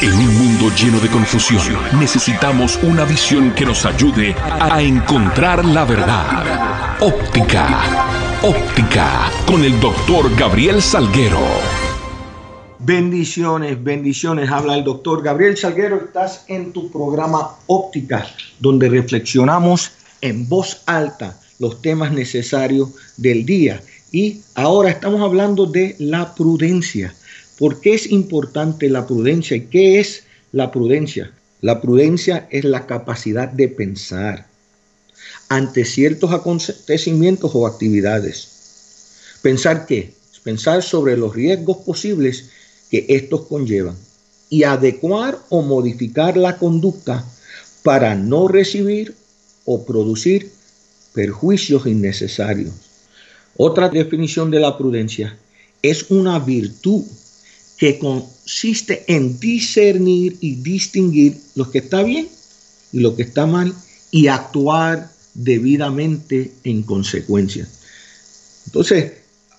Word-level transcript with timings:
En 0.00 0.12
un 0.12 0.32
mundo 0.32 0.70
lleno 0.76 1.00
de 1.00 1.08
confusión, 1.08 1.60
necesitamos 1.98 2.78
una 2.84 3.04
visión 3.04 3.52
que 3.52 3.64
nos 3.64 3.84
ayude 3.84 4.32
a 4.38 4.80
encontrar 4.80 5.64
la 5.64 5.84
verdad. 5.84 6.96
Óptica, 7.00 8.38
óptica, 8.40 9.28
con 9.44 9.64
el 9.64 9.80
doctor 9.80 10.32
Gabriel 10.36 10.80
Salguero. 10.80 11.40
Bendiciones, 12.78 13.82
bendiciones. 13.82 14.48
Habla 14.48 14.76
el 14.76 14.84
doctor 14.84 15.20
Gabriel 15.20 15.56
Salguero. 15.56 15.96
Estás 15.96 16.44
en 16.46 16.72
tu 16.72 16.92
programa 16.92 17.56
Óptica, 17.66 18.24
donde 18.60 18.88
reflexionamos 18.88 19.90
en 20.20 20.48
voz 20.48 20.80
alta 20.86 21.40
los 21.58 21.82
temas 21.82 22.12
necesarios 22.12 22.90
del 23.16 23.44
día. 23.44 23.82
Y 24.12 24.42
ahora 24.54 24.90
estamos 24.90 25.20
hablando 25.22 25.66
de 25.66 25.96
la 25.98 26.36
prudencia. 26.36 27.12
¿Por 27.58 27.80
qué 27.80 27.94
es 27.94 28.10
importante 28.10 28.88
la 28.88 29.06
prudencia 29.06 29.56
y 29.56 29.66
qué 29.66 29.98
es 29.98 30.22
la 30.52 30.70
prudencia? 30.70 31.32
La 31.60 31.80
prudencia 31.80 32.46
es 32.52 32.64
la 32.64 32.86
capacidad 32.86 33.48
de 33.48 33.68
pensar 33.68 34.46
ante 35.48 35.84
ciertos 35.84 36.32
acontecimientos 36.32 37.50
o 37.54 37.66
actividades. 37.66 39.38
¿Pensar 39.42 39.86
qué? 39.86 40.12
Pensar 40.44 40.84
sobre 40.84 41.16
los 41.16 41.34
riesgos 41.34 41.78
posibles 41.78 42.50
que 42.90 43.04
estos 43.08 43.46
conllevan 43.46 43.96
y 44.48 44.62
adecuar 44.62 45.38
o 45.48 45.62
modificar 45.62 46.36
la 46.36 46.58
conducta 46.58 47.24
para 47.82 48.14
no 48.14 48.46
recibir 48.46 49.14
o 49.64 49.84
producir 49.84 50.52
perjuicios 51.12 51.86
innecesarios. 51.86 52.72
Otra 53.56 53.88
definición 53.88 54.50
de 54.50 54.60
la 54.60 54.78
prudencia 54.78 55.36
es 55.82 56.10
una 56.10 56.38
virtud 56.38 57.04
que 57.78 57.98
consiste 57.98 59.04
en 59.06 59.38
discernir 59.38 60.36
y 60.40 60.56
distinguir 60.56 61.38
lo 61.54 61.70
que 61.70 61.78
está 61.78 62.02
bien 62.02 62.28
y 62.92 63.00
lo 63.00 63.14
que 63.14 63.22
está 63.22 63.46
mal 63.46 63.72
y 64.10 64.26
actuar 64.26 65.10
debidamente 65.34 66.52
en 66.64 66.82
consecuencia. 66.82 67.68
Entonces, 68.66 69.12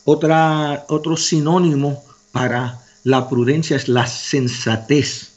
otra, 0.04 0.86
otro 0.90 1.16
sinónimo 1.16 2.04
para 2.32 2.82
la 3.04 3.30
prudencia 3.30 3.78
es 3.78 3.88
la 3.88 4.06
sensatez. 4.06 5.30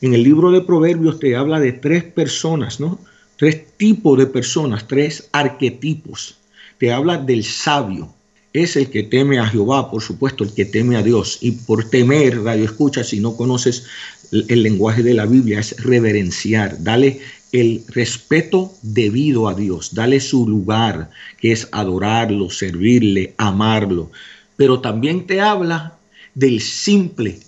En 0.00 0.14
el 0.14 0.24
libro 0.24 0.50
de 0.50 0.62
Proverbios 0.62 1.20
te 1.20 1.36
habla 1.36 1.60
de 1.60 1.72
tres 1.72 2.04
personas, 2.04 2.80
¿no? 2.80 2.98
Tres 3.36 3.76
tipos 3.76 4.18
de 4.18 4.26
personas, 4.26 4.88
tres 4.88 5.28
arquetipos. 5.32 6.38
Te 6.78 6.92
habla 6.92 7.18
del 7.18 7.44
sabio, 7.44 8.12
es 8.62 8.76
el 8.76 8.90
que 8.90 9.02
teme 9.02 9.38
a 9.38 9.46
Jehová, 9.46 9.90
por 9.90 10.02
supuesto, 10.02 10.44
el 10.44 10.52
que 10.52 10.64
teme 10.64 10.96
a 10.96 11.02
Dios. 11.02 11.38
Y 11.40 11.52
por 11.52 11.88
temer, 11.88 12.42
radio 12.42 12.64
escucha, 12.64 13.04
si 13.04 13.20
no 13.20 13.36
conoces 13.36 13.84
el, 14.32 14.62
lenguaje 14.62 15.02
de 15.02 15.14
la 15.14 15.26
Biblia, 15.26 15.60
es 15.60 15.76
reverenciar, 15.82 16.82
dale 16.82 17.20
el 17.52 17.82
respeto 17.88 18.72
debido 18.82 19.48
a 19.48 19.54
Dios, 19.54 19.94
dale 19.94 20.20
su 20.20 20.46
lugar, 20.46 21.10
que 21.40 21.52
es 21.52 21.68
adorarlo, 21.72 22.50
servirle, 22.50 23.34
amarlo. 23.38 24.10
Pero 24.56 24.80
también 24.80 25.26
te 25.26 25.40
habla 25.40 25.98
del 26.34 26.60
simple. 26.60 27.40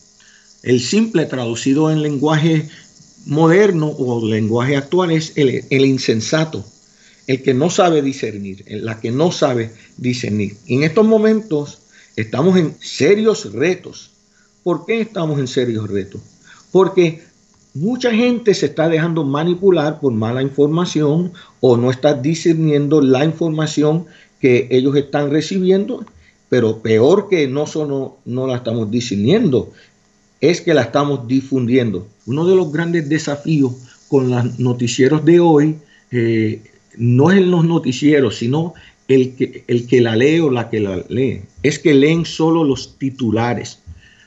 El 0.63 0.81
simple 0.81 1.27
traducido 1.27 1.91
en 1.91 2.03
lenguaje 2.03 2.69
moderno 3.27 3.89
o 3.89 4.27
lenguaje 4.27 4.77
actual 4.77 5.11
es 5.11 5.33
el, 5.37 5.65
el 5.71 5.85
insensato 5.85 6.65
el 7.31 7.43
que 7.43 7.55
no 7.55 7.71
sabe 7.71 8.03
discernir, 8.03 8.65
la 8.67 8.99
que 8.99 9.13
no 9.13 9.31
sabe 9.31 9.71
discernir. 9.97 10.57
en 10.67 10.83
estos 10.83 11.07
momentos 11.07 11.79
estamos 12.17 12.59
en 12.59 12.75
serios 12.81 13.53
retos. 13.53 14.11
¿Por 14.65 14.85
qué 14.85 15.01
estamos 15.01 15.39
en 15.39 15.47
serios 15.47 15.89
retos? 15.89 16.21
Porque 16.73 17.23
mucha 17.73 18.11
gente 18.11 18.53
se 18.53 18.67
está 18.67 18.89
dejando 18.89 19.23
manipular 19.23 20.01
por 20.01 20.13
mala 20.13 20.43
información 20.43 21.33
o 21.61 21.77
no 21.77 21.93
está 21.93 22.15
discerniendo 22.15 23.01
la 23.01 23.25
información 23.25 24.07
que 24.41 24.67
ellos 24.73 24.97
están 24.97 25.31
recibiendo, 25.31 26.05
pero 26.49 26.83
peor 26.83 27.29
que 27.29 27.47
no 27.47 27.69
solo 27.69 28.17
no 28.25 28.49
la 28.49 28.57
estamos 28.57 28.91
discerniendo, 28.91 29.71
es 30.41 30.61
que 30.61 30.75
la 30.75 30.83
estamos 30.83 31.29
difundiendo. 31.29 32.09
Uno 32.27 32.45
de 32.45 32.57
los 32.57 32.73
grandes 32.73 33.09
desafíos 33.09 33.75
con 34.09 34.31
los 34.31 34.59
noticieros 34.59 35.25
de 35.25 35.39
hoy 35.39 35.77
eh, 36.11 36.61
no 36.97 37.31
es 37.31 37.39
en 37.39 37.51
los 37.51 37.65
noticieros, 37.65 38.37
sino 38.37 38.75
el 39.09 39.35
que, 39.35 39.65
el 39.67 39.87
que 39.87 40.01
la 40.01 40.17
lee 40.17 40.41
o 40.41 40.51
la 40.51 40.71
que 40.71 40.81
la 40.81 41.05
lee. 41.09 41.43
Es 41.63 41.79
que 41.79 41.95
leen 41.95 42.25
solo 42.25 42.65
los 42.65 42.99
titulares. 42.99 43.81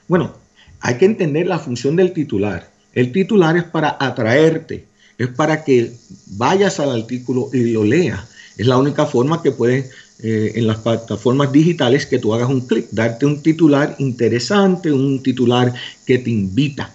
Bueno, 0.08 0.34
hay 0.82 0.98
que 0.98 1.06
entender 1.06 1.48
la 1.48 1.60
función 1.60 1.96
del 1.96 2.14
titular. 2.14 2.70
El 2.94 3.12
titular 3.12 3.56
es 3.58 3.64
para 3.64 3.98
atraerte, 4.00 4.86
es 5.18 5.30
para 5.30 5.64
que 5.64 5.94
vayas 6.28 6.80
al 6.80 6.92
artículo 6.92 7.50
y 7.54 7.72
lo 7.72 7.84
leas. 7.84 8.30
Es 8.58 8.68
la 8.68 8.78
única 8.78 9.06
forma 9.06 9.42
que 9.42 9.52
puedes 9.52 9.90
eh, 10.22 10.52
en 10.56 10.68
las 10.68 10.78
plataformas 10.78 11.52
digitales 11.52 12.06
que 12.06 12.20
tú 12.20 12.34
hagas 12.34 12.50
un 12.50 12.68
clic, 12.68 12.88
darte 12.92 13.26
un 13.26 13.42
titular 13.42 13.96
interesante, 14.00 14.92
un 14.92 15.24
titular 15.24 15.74
que 16.06 16.20
te 16.20 16.30
invita. 16.30 16.94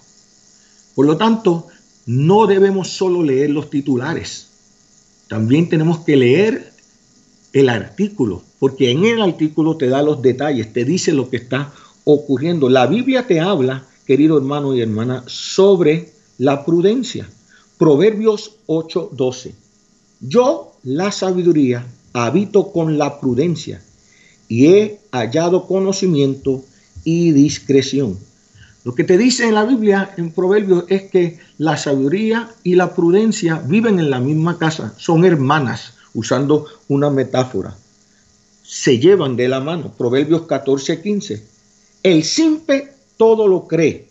Por 0.94 1.06
lo 1.06 1.16
tanto, 1.16 1.66
no 2.06 2.46
debemos 2.46 2.88
solo 2.88 3.22
leer 3.22 3.50
los 3.50 3.70
titulares 3.70 4.47
también 5.28 5.68
tenemos 5.68 6.00
que 6.00 6.16
leer 6.16 6.72
el 7.52 7.68
artículo, 7.68 8.42
porque 8.58 8.90
en 8.90 9.04
el 9.04 9.20
artículo 9.20 9.76
te 9.76 9.88
da 9.88 10.02
los 10.02 10.22
detalles, 10.22 10.72
te 10.72 10.84
dice 10.84 11.12
lo 11.12 11.28
que 11.30 11.36
está 11.36 11.72
ocurriendo. 12.04 12.68
La 12.68 12.86
Biblia 12.86 13.26
te 13.26 13.40
habla, 13.40 13.86
querido 14.06 14.38
hermano 14.38 14.74
y 14.74 14.80
hermana, 14.80 15.24
sobre 15.26 16.12
la 16.38 16.64
prudencia. 16.64 17.28
Proverbios 17.78 18.56
8:12. 18.66 19.52
Yo, 20.20 20.72
la 20.82 21.12
sabiduría, 21.12 21.86
habito 22.12 22.72
con 22.72 22.98
la 22.98 23.20
prudencia 23.20 23.82
y 24.48 24.66
he 24.66 25.00
hallado 25.12 25.66
conocimiento 25.66 26.64
y 27.04 27.32
discreción. 27.32 28.18
Lo 28.84 28.94
que 28.94 29.04
te 29.04 29.18
dice 29.18 29.48
en 29.48 29.54
la 29.54 29.64
Biblia, 29.64 30.14
en 30.16 30.30
Proverbios, 30.30 30.84
es 30.88 31.10
que 31.10 31.38
la 31.58 31.76
sabiduría 31.76 32.50
y 32.62 32.74
la 32.74 32.94
prudencia 32.94 33.62
viven 33.66 33.98
en 33.98 34.10
la 34.10 34.20
misma 34.20 34.58
casa, 34.58 34.94
son 34.96 35.24
hermanas, 35.24 35.94
usando 36.14 36.66
una 36.88 37.10
metáfora. 37.10 37.76
Se 38.62 38.98
llevan 38.98 39.36
de 39.36 39.48
la 39.48 39.60
mano. 39.60 39.92
Proverbios 39.96 40.42
14, 40.42 41.02
15. 41.02 41.46
El 42.02 42.22
simple 42.22 42.92
todo 43.16 43.48
lo 43.48 43.66
cree, 43.66 44.08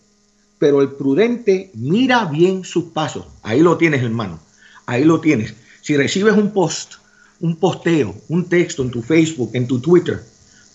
pero 0.60 0.82
el 0.82 0.92
prudente 0.92 1.72
mira 1.74 2.26
bien 2.26 2.64
sus 2.64 2.86
pasos. 2.86 3.26
Ahí 3.44 3.62
lo 3.62 3.78
tienes, 3.78 4.04
hermano. 4.04 4.40
Ahí 4.86 5.04
lo 5.04 5.22
tienes. 5.22 5.54
Si 5.82 5.96
recibes 5.96 6.36
un 6.36 6.52
post, 6.52 6.96
un 7.40 7.56
posteo, 7.56 8.14
un 8.28 8.46
texto 8.46 8.84
en 8.84 8.92
tu 8.92 9.02
Facebook, 9.02 9.52
en 9.54 9.68
tu 9.68 9.80
Twitter, 9.80 10.22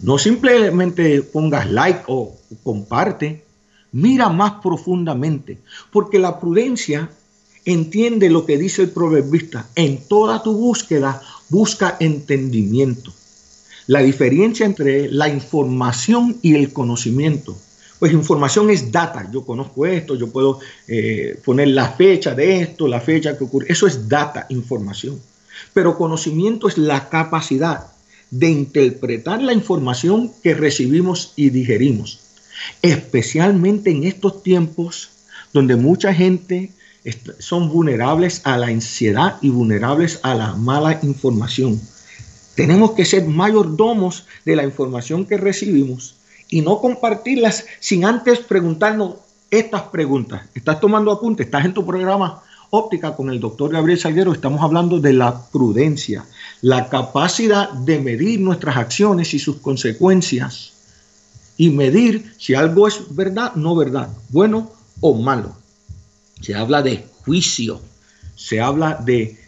no 0.01 0.19
simplemente 0.19 1.23
pongas 1.23 1.71
like 1.71 2.03
o 2.07 2.37
comparte 2.63 3.45
mira 3.93 4.31
más 4.31 4.55
profundamente, 4.63 5.59
porque 5.93 6.19
la 6.19 6.41
prudencia 6.41 7.11
entiende 7.65 8.31
lo 8.31 8.45
que 8.45 8.59
dice 8.59 8.83
el 8.83 8.91
proverbista, 8.91 9.69
en 9.77 9.99
toda 10.09 10.43
tu 10.43 10.55
búsqueda 10.55 11.23
busca 11.49 11.97
entendimiento. 12.01 13.13
La 13.87 14.01
diferencia 14.01 14.67
entre 14.67 15.11
la 15.11 15.29
información 15.29 16.39
y 16.43 16.55
el 16.55 16.73
conocimiento. 16.73 17.57
Pues 17.99 18.13
información 18.13 18.71
es 18.71 18.91
data, 18.91 19.29
yo 19.31 19.45
conozco 19.45 19.87
esto, 19.87 20.17
yo 20.17 20.29
puedo 20.29 20.59
eh, 20.89 21.39
poner 21.45 21.69
la 21.69 21.89
fecha 21.89 22.35
de 22.35 22.61
esto, 22.61 22.89
la 22.89 23.01
fecha 23.01 23.39
que 23.39 23.45
ocurre, 23.45 23.67
eso 23.69 23.87
es 23.87 24.09
data, 24.09 24.47
información. 24.49 25.21
Pero 25.73 25.97
conocimiento 25.97 26.67
es 26.67 26.79
la 26.79 27.09
capacidad 27.09 27.87
de 28.31 28.49
interpretar 28.49 29.41
la 29.43 29.53
información 29.53 30.33
que 30.43 30.55
recibimos 30.55 31.33
y 31.37 31.51
digerimos 31.51 32.32
especialmente 32.83 33.91
en 33.91 34.05
estos 34.05 34.43
tiempos 34.43 35.11
donde 35.53 35.77
mucha 35.77 36.15
gente 36.15 36.73
son 37.39 37.69
vulnerables 37.69 38.43
a 38.45 38.57
la 38.57 38.69
ansiedad 38.69 39.37
y 39.41 39.51
vulnerables 39.51 40.21
a 40.23 40.35
la 40.35 40.55
mala 40.55 40.99
información. 41.03 41.81
Tenemos 42.55 42.93
que 42.93 43.05
ser 43.05 43.27
mayordomos 43.27 44.27
de 44.45 44.57
la 44.57 44.65
información 44.65 45.25
que 45.27 45.37
recibimos 45.37 46.17
y 46.49 46.61
no 46.61 46.81
compartirlas 46.81 47.65
sin 47.81 48.05
antes 48.05 48.41
preguntarnos 48.41 49.17
estas 49.51 49.83
preguntas. 49.83 50.43
¿Estás 50.55 50.81
tomando 50.81 51.11
apunte? 51.11 51.43
¿Estás 51.43 51.65
en 51.65 51.75
tu 51.75 51.85
programa 51.85 52.43
óptica 52.71 53.17
con 53.17 53.31
el 53.31 53.41
doctor 53.41 53.73
Gabriel 53.73 53.99
Salguero? 53.99 54.33
Estamos 54.33 54.63
hablando 54.63 55.01
de 55.01 55.13
la 55.13 55.47
prudencia, 55.51 56.25
la 56.61 56.89
capacidad 56.89 57.71
de 57.71 58.01
medir 58.01 58.41
nuestras 58.41 58.77
acciones 58.77 59.35
y 59.35 59.39
sus 59.39 59.57
consecuencias 59.57 60.73
y 61.57 61.71
medir 61.71 62.35
si 62.39 62.55
algo 62.55 62.89
es 62.89 63.15
verdad, 63.15 63.55
no 63.55 63.77
verdad, 63.77 64.09
bueno 64.31 64.71
o 65.01 65.15
malo. 65.15 65.57
Se 66.41 66.55
habla 66.55 66.83
de 66.83 67.07
juicio, 67.25 67.81
se 68.35 68.61
habla 68.61 69.01
de 69.05 69.39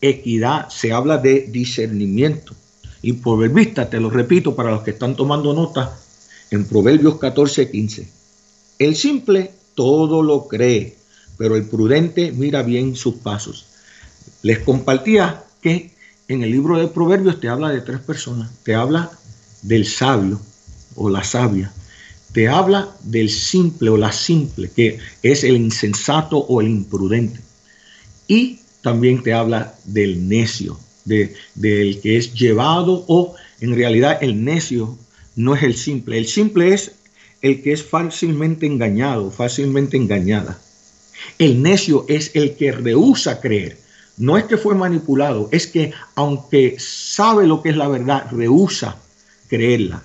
equidad, 0.00 0.68
se 0.68 0.92
habla 0.92 1.18
de 1.18 1.46
discernimiento. 1.50 2.54
Y 3.02 3.14
por 3.14 3.48
vista, 3.50 3.88
te 3.90 4.00
lo 4.00 4.10
repito 4.10 4.56
para 4.56 4.70
los 4.70 4.82
que 4.82 4.92
están 4.92 5.16
tomando 5.16 5.52
nota, 5.52 5.96
en 6.50 6.64
Proverbios 6.64 7.18
14, 7.18 7.70
15. 7.70 8.08
El 8.78 8.96
simple 8.96 9.52
todo 9.74 10.22
lo 10.22 10.46
cree, 10.48 10.96
pero 11.36 11.56
el 11.56 11.66
prudente 11.66 12.32
mira 12.32 12.62
bien 12.62 12.96
sus 12.96 13.16
pasos. 13.16 13.66
Les 14.42 14.60
compartía 14.60 15.44
que 15.60 15.90
en 16.28 16.42
el 16.42 16.50
libro 16.50 16.78
de 16.78 16.88
Proverbios 16.88 17.40
te 17.40 17.48
habla 17.48 17.70
de 17.70 17.80
tres 17.80 18.00
personas. 18.00 18.50
Te 18.62 18.74
habla 18.74 19.10
del 19.62 19.86
sabio 19.86 20.40
o 20.96 21.08
la 21.08 21.24
sabia. 21.24 21.72
Te 22.32 22.48
habla 22.48 22.88
del 23.02 23.30
simple 23.30 23.90
o 23.90 23.96
la 23.96 24.12
simple, 24.12 24.70
que 24.74 24.98
es 25.22 25.44
el 25.44 25.56
insensato 25.56 26.38
o 26.38 26.60
el 26.60 26.68
imprudente. 26.68 27.40
Y 28.28 28.60
también 28.82 29.22
te 29.22 29.32
habla 29.32 29.74
del 29.84 30.28
necio, 30.28 30.78
de, 31.04 31.34
del 31.54 32.00
que 32.00 32.16
es 32.16 32.34
llevado 32.34 33.04
o 33.08 33.34
en 33.60 33.74
realidad 33.74 34.18
el 34.20 34.44
necio 34.44 34.98
no 35.34 35.54
es 35.54 35.62
el 35.62 35.76
simple. 35.76 36.18
El 36.18 36.26
simple 36.26 36.74
es 36.74 36.92
el 37.42 37.62
que 37.62 37.72
es 37.72 37.82
fácilmente 37.82 38.66
engañado, 38.66 39.30
fácilmente 39.30 39.96
engañada. 39.96 40.58
El 41.38 41.62
necio 41.62 42.04
es 42.08 42.30
el 42.34 42.56
que 42.56 42.72
rehúsa 42.72 43.40
creer. 43.40 43.78
No 44.16 44.38
es 44.38 44.44
que 44.44 44.56
fue 44.56 44.74
manipulado, 44.74 45.48
es 45.52 45.66
que 45.66 45.92
aunque 46.14 46.76
sabe 46.78 47.46
lo 47.46 47.62
que 47.62 47.70
es 47.70 47.76
la 47.76 47.88
verdad, 47.88 48.26
rehúsa 48.30 48.96
creerla. 49.48 50.02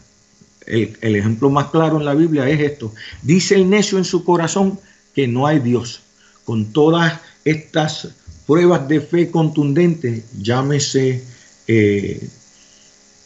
El, 0.71 1.15
ejemplo 1.15 1.49
más 1.49 1.67
claro 1.67 1.97
en 1.97 2.05
la 2.05 2.13
Biblia 2.13 2.47
es 2.49 2.61
esto. 2.61 2.93
Dice 3.21 3.55
el 3.55 3.69
necio 3.69 3.97
en 3.97 4.05
su 4.05 4.23
corazón 4.23 4.79
que 5.13 5.27
no 5.27 5.45
hay 5.45 5.59
Dios. 5.59 6.01
Con 6.45 6.71
todas 6.71 7.19
estas 7.43 8.07
pruebas 8.47 8.87
de 8.87 9.01
fe 9.01 9.29
contundentes, 9.29 10.23
llámese 10.41 11.23
eh, 11.67 12.25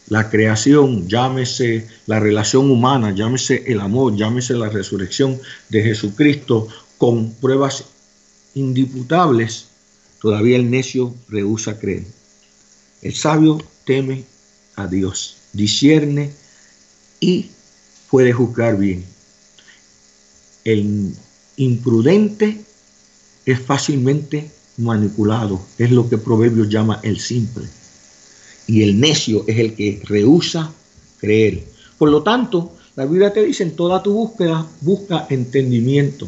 la 0.08 0.30
creación, 0.30 1.08
llámese 1.08 1.88
la 2.08 2.20
relación 2.20 2.72
humana, 2.72 3.14
llámese 3.14 3.64
el 3.68 3.80
amor, 3.80 4.16
llámese 4.16 4.56
la 4.56 4.70
resurrección 4.70 5.40
de 5.70 5.84
Jesucristo, 5.84 6.68
con 6.98 7.32
pruebas 7.34 7.86
indiputables, 8.56 9.68
todavía 10.20 10.56
el 10.56 10.72
necio 10.72 11.14
rehúsa 11.30 11.78
creer. 11.78 12.06
El 13.04 13.14
sabio 13.14 13.62
teme 13.86 14.24
a 14.76 14.88
Dios, 14.88 15.38
discierne 15.54 16.32
y 17.26 17.50
puede 18.12 18.32
juzgar 18.34 18.78
bien. 18.78 19.04
El 20.64 21.12
imprudente 21.58 22.62
es 23.46 23.60
fácilmente 23.60 24.52
manipulado, 24.78 25.60
es 25.80 25.90
lo 25.90 26.08
que 26.08 26.20
Proverbios 26.20 26.70
llama 26.70 27.00
el 27.02 27.20
simple. 27.20 27.66
Y 28.68 28.84
el 28.84 29.00
necio 29.00 29.44
es 29.48 29.58
el 29.58 29.74
que 29.74 30.02
rehúsa 30.06 30.72
creer. 31.20 31.64
Por 31.98 32.10
lo 32.10 32.22
tanto, 32.22 32.76
la 32.96 33.06
Biblia 33.06 33.34
te 33.34 33.44
dice 33.44 33.64
en 33.64 33.76
toda 33.76 34.04
tu 34.04 34.14
búsqueda, 34.14 34.68
busca 34.82 35.26
entendimiento. 35.30 36.28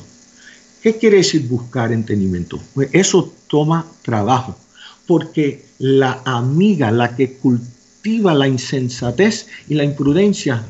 ¿Qué 0.81 0.97
quiere 0.97 1.17
decir 1.17 1.47
buscar 1.47 1.91
entendimiento? 1.91 2.59
Pues 2.73 2.89
eso 2.91 3.33
toma 3.47 3.85
trabajo, 4.01 4.55
porque 5.05 5.63
la 5.77 6.21
amiga, 6.25 6.91
la 6.91 7.15
que 7.15 7.33
cultiva 7.33 8.33
la 8.33 8.47
insensatez 8.47 9.47
y 9.67 9.75
la 9.75 9.83
imprudencia, 9.83 10.65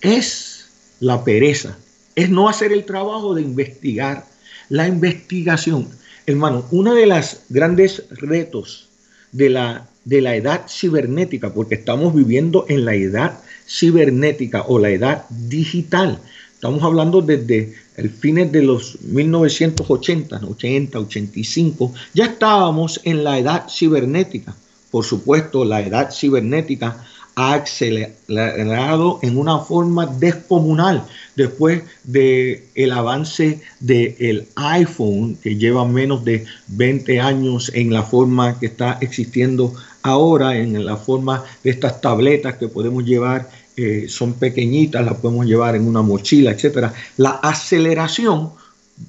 es 0.00 0.66
la 1.00 1.24
pereza, 1.24 1.76
es 2.14 2.30
no 2.30 2.48
hacer 2.48 2.72
el 2.72 2.84
trabajo 2.84 3.34
de 3.34 3.42
investigar. 3.42 4.26
La 4.68 4.88
investigación, 4.88 5.88
hermano, 6.26 6.66
uno 6.70 6.94
de 6.94 7.06
los 7.06 7.40
grandes 7.48 8.04
retos 8.10 8.88
de 9.32 9.50
la, 9.50 9.88
de 10.04 10.20
la 10.20 10.34
edad 10.34 10.66
cibernética, 10.68 11.52
porque 11.54 11.76
estamos 11.76 12.14
viviendo 12.14 12.66
en 12.68 12.84
la 12.84 12.94
edad 12.94 13.38
cibernética 13.68 14.64
o 14.66 14.78
la 14.78 14.90
edad 14.90 15.26
digital. 15.28 16.20
Estamos 16.54 16.82
hablando 16.82 17.20
desde 17.20 17.74
el 17.96 18.10
fines 18.10 18.50
de 18.50 18.62
los 18.62 19.00
1980, 19.02 20.40
80, 20.48 20.98
85, 20.98 21.92
ya 22.14 22.26
estábamos 22.26 23.00
en 23.04 23.24
la 23.24 23.38
edad 23.38 23.66
cibernética. 23.68 24.56
Por 24.90 25.04
supuesto, 25.04 25.64
la 25.64 25.80
edad 25.80 26.10
cibernética 26.10 27.04
ha 27.38 27.52
acelerado 27.54 29.18
en 29.22 29.36
una 29.36 29.58
forma 29.58 30.06
descomunal 30.06 31.04
después 31.36 31.82
del 32.02 32.62
el 32.74 32.92
avance 32.92 33.60
del 33.78 34.48
iPhone, 34.56 35.36
que 35.42 35.56
lleva 35.56 35.86
menos 35.86 36.24
de 36.24 36.46
20 36.68 37.20
años 37.20 37.70
en 37.74 37.92
la 37.92 38.02
forma 38.02 38.58
que 38.58 38.66
está 38.66 38.96
existiendo 39.02 39.74
ahora, 40.02 40.56
en 40.56 40.82
la 40.82 40.96
forma 40.96 41.44
de 41.62 41.70
estas 41.70 42.00
tabletas 42.00 42.54
que 42.54 42.68
podemos 42.68 43.04
llevar, 43.04 43.50
eh, 43.76 44.06
son 44.08 44.32
pequeñitas, 44.32 45.04
las 45.04 45.16
podemos 45.18 45.44
llevar 45.44 45.76
en 45.76 45.86
una 45.86 46.00
mochila, 46.00 46.52
etc. 46.52 46.90
La 47.18 47.32
aceleración 47.42 48.52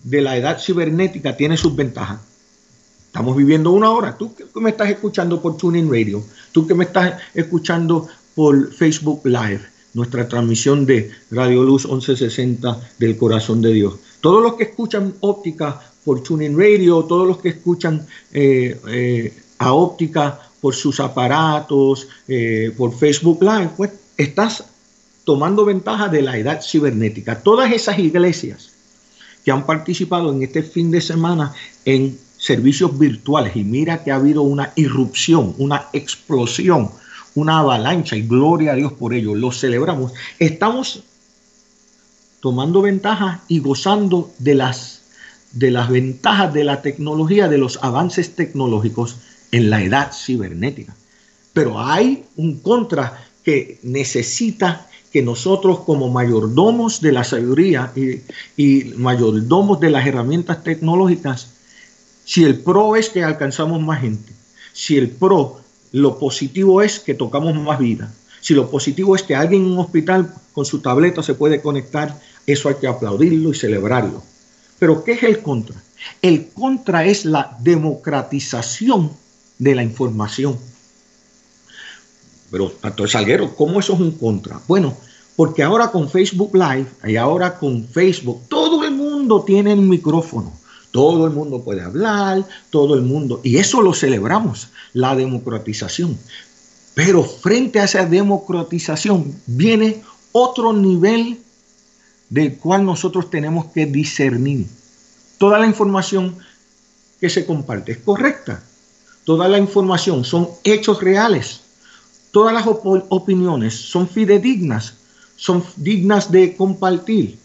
de 0.03 0.21
la 0.21 0.35
edad 0.35 0.59
cibernética 0.59 1.37
tiene 1.37 1.55
sus 1.55 1.73
ventajas. 1.73 2.19
Estamos 3.17 3.35
viviendo 3.35 3.71
una 3.71 3.89
hora. 3.89 4.15
Tú 4.15 4.35
que 4.35 4.45
me 4.59 4.69
estás 4.69 4.89
escuchando 4.89 5.41
por 5.41 5.57
Tuning 5.57 5.89
Radio, 5.89 6.23
tú 6.51 6.67
que 6.67 6.75
me 6.75 6.83
estás 6.83 7.19
escuchando 7.33 8.07
por 8.37 8.71
Facebook 8.71 9.21
Live, 9.25 9.61
nuestra 9.95 10.27
transmisión 10.29 10.85
de 10.85 11.09
Radio 11.31 11.63
Luz 11.63 11.85
1160 11.85 12.91
del 12.99 13.17
Corazón 13.17 13.63
de 13.63 13.73
Dios. 13.73 13.95
Todos 14.21 14.43
los 14.43 14.53
que 14.53 14.65
escuchan 14.65 15.15
óptica 15.21 15.81
por 16.05 16.21
Tuning 16.21 16.55
Radio, 16.55 17.03
todos 17.05 17.27
los 17.27 17.39
que 17.39 17.49
escuchan 17.49 18.05
eh, 18.31 18.79
eh, 18.89 19.33
a 19.57 19.73
óptica 19.73 20.39
por 20.61 20.75
sus 20.75 20.99
aparatos, 20.99 22.09
eh, 22.27 22.71
por 22.77 22.95
Facebook 22.95 23.41
Live, 23.41 23.71
pues 23.75 23.93
estás 24.15 24.65
tomando 25.23 25.65
ventaja 25.65 26.07
de 26.07 26.21
la 26.21 26.37
edad 26.37 26.61
cibernética. 26.61 27.41
Todas 27.41 27.73
esas 27.73 27.97
iglesias 27.97 28.71
que 29.43 29.49
han 29.49 29.65
participado 29.65 30.31
en 30.31 30.43
este 30.43 30.61
fin 30.61 30.91
de 30.91 31.01
semana 31.01 31.55
en 31.85 32.15
servicios 32.37 32.99
virtuales, 32.99 33.55
y 33.55 33.63
mira 33.63 34.03
que 34.03 34.11
ha 34.11 34.17
habido 34.17 34.43
una 34.43 34.73
irrupción, 34.75 35.55
una 35.57 35.87
explosión 35.91 36.91
una 37.37 37.59
avalancha 37.59 38.15
y 38.15 38.23
gloria 38.23 38.71
a 38.71 38.75
Dios 38.75 38.93
por 38.93 39.13
ello, 39.13 39.35
lo 39.35 39.51
celebramos. 39.51 40.11
Estamos 40.39 41.03
tomando 42.41 42.81
ventaja 42.81 43.41
y 43.47 43.59
gozando 43.59 44.31
de 44.39 44.55
las, 44.55 45.03
de 45.51 45.69
las 45.69 45.87
ventajas 45.87 46.51
de 46.51 46.63
la 46.63 46.81
tecnología, 46.81 47.47
de 47.47 47.59
los 47.59 47.77
avances 47.83 48.35
tecnológicos 48.35 49.17
en 49.51 49.69
la 49.69 49.83
edad 49.83 50.11
cibernética. 50.13 50.95
Pero 51.53 51.79
hay 51.79 52.25
un 52.37 52.57
contra 52.59 53.23
que 53.43 53.79
necesita 53.83 54.87
que 55.13 55.21
nosotros 55.21 55.81
como 55.81 56.09
mayordomos 56.09 57.01
de 57.01 57.11
la 57.11 57.23
sabiduría 57.23 57.91
y, 57.95 58.21
y 58.59 58.93
mayordomos 58.95 59.79
de 59.79 59.91
las 59.91 60.07
herramientas 60.07 60.63
tecnológicas, 60.63 61.51
si 62.25 62.43
el 62.43 62.61
pro 62.61 62.95
es 62.95 63.09
que 63.09 63.23
alcanzamos 63.23 63.79
más 63.79 64.01
gente, 64.01 64.33
si 64.73 64.97
el 64.97 65.11
pro 65.11 65.66
lo 65.91 66.19
positivo 66.19 66.81
es 66.81 66.99
que 66.99 67.13
tocamos 67.13 67.55
más 67.55 67.79
vida. 67.79 68.13
Si 68.41 68.53
lo 68.53 68.69
positivo 68.69 69.15
es 69.15 69.23
que 69.23 69.35
alguien 69.35 69.65
en 69.65 69.71
un 69.71 69.79
hospital 69.79 70.33
con 70.53 70.65
su 70.65 70.79
tableta 70.79 71.23
se 71.23 71.33
puede 71.33 71.61
conectar, 71.61 72.19
eso 72.45 72.69
hay 72.69 72.75
que 72.75 72.87
aplaudirlo 72.87 73.51
y 73.51 73.55
celebrarlo. 73.55 74.23
Pero 74.79 75.03
¿qué 75.03 75.13
es 75.13 75.23
el 75.23 75.41
contra? 75.41 75.75
El 76.21 76.49
contra 76.49 77.05
es 77.05 77.25
la 77.25 77.57
democratización 77.61 79.11
de 79.57 79.75
la 79.75 79.83
información. 79.83 80.57
Pero, 82.51 82.71
Pastor 82.71 83.09
Salguero, 83.09 83.55
¿cómo 83.55 83.79
eso 83.79 83.93
es 83.93 83.99
un 83.99 84.11
contra? 84.11 84.59
Bueno, 84.67 84.95
porque 85.35 85.63
ahora 85.63 85.91
con 85.91 86.09
Facebook 86.09 86.55
Live 86.55 86.87
y 87.05 87.17
ahora 87.17 87.57
con 87.57 87.87
Facebook, 87.87 88.43
todo 88.47 88.83
el 88.85 88.91
mundo 88.91 89.43
tiene 89.43 89.73
un 89.73 89.89
micrófono. 89.89 90.53
Todo 90.91 91.27
el 91.27 91.33
mundo 91.33 91.63
puede 91.63 91.81
hablar, 91.81 92.45
todo 92.69 92.95
el 92.95 93.01
mundo, 93.01 93.41
y 93.43 93.57
eso 93.57 93.81
lo 93.81 93.93
celebramos, 93.93 94.69
la 94.93 95.15
democratización. 95.15 96.17
Pero 96.93 97.23
frente 97.23 97.79
a 97.79 97.83
esa 97.83 98.05
democratización 98.05 99.39
viene 99.45 100.01
otro 100.31 100.73
nivel 100.73 101.39
del 102.29 102.57
cual 102.57 102.85
nosotros 102.85 103.29
tenemos 103.29 103.67
que 103.67 103.85
discernir. 103.85 104.65
Toda 105.37 105.59
la 105.59 105.67
información 105.67 106.35
que 107.19 107.29
se 107.29 107.45
comparte 107.45 107.91
es 107.93 107.97
correcta. 107.99 108.63
Toda 109.23 109.47
la 109.47 109.57
información 109.57 110.23
son 110.25 110.49
hechos 110.63 111.01
reales. 111.01 111.61
Todas 112.31 112.53
las 112.53 112.65
opiniones 112.67 113.75
son 113.75 114.07
fidedignas, 114.07 114.95
son 115.35 115.63
dignas 115.75 116.31
de 116.31 116.55
compartir 116.55 117.37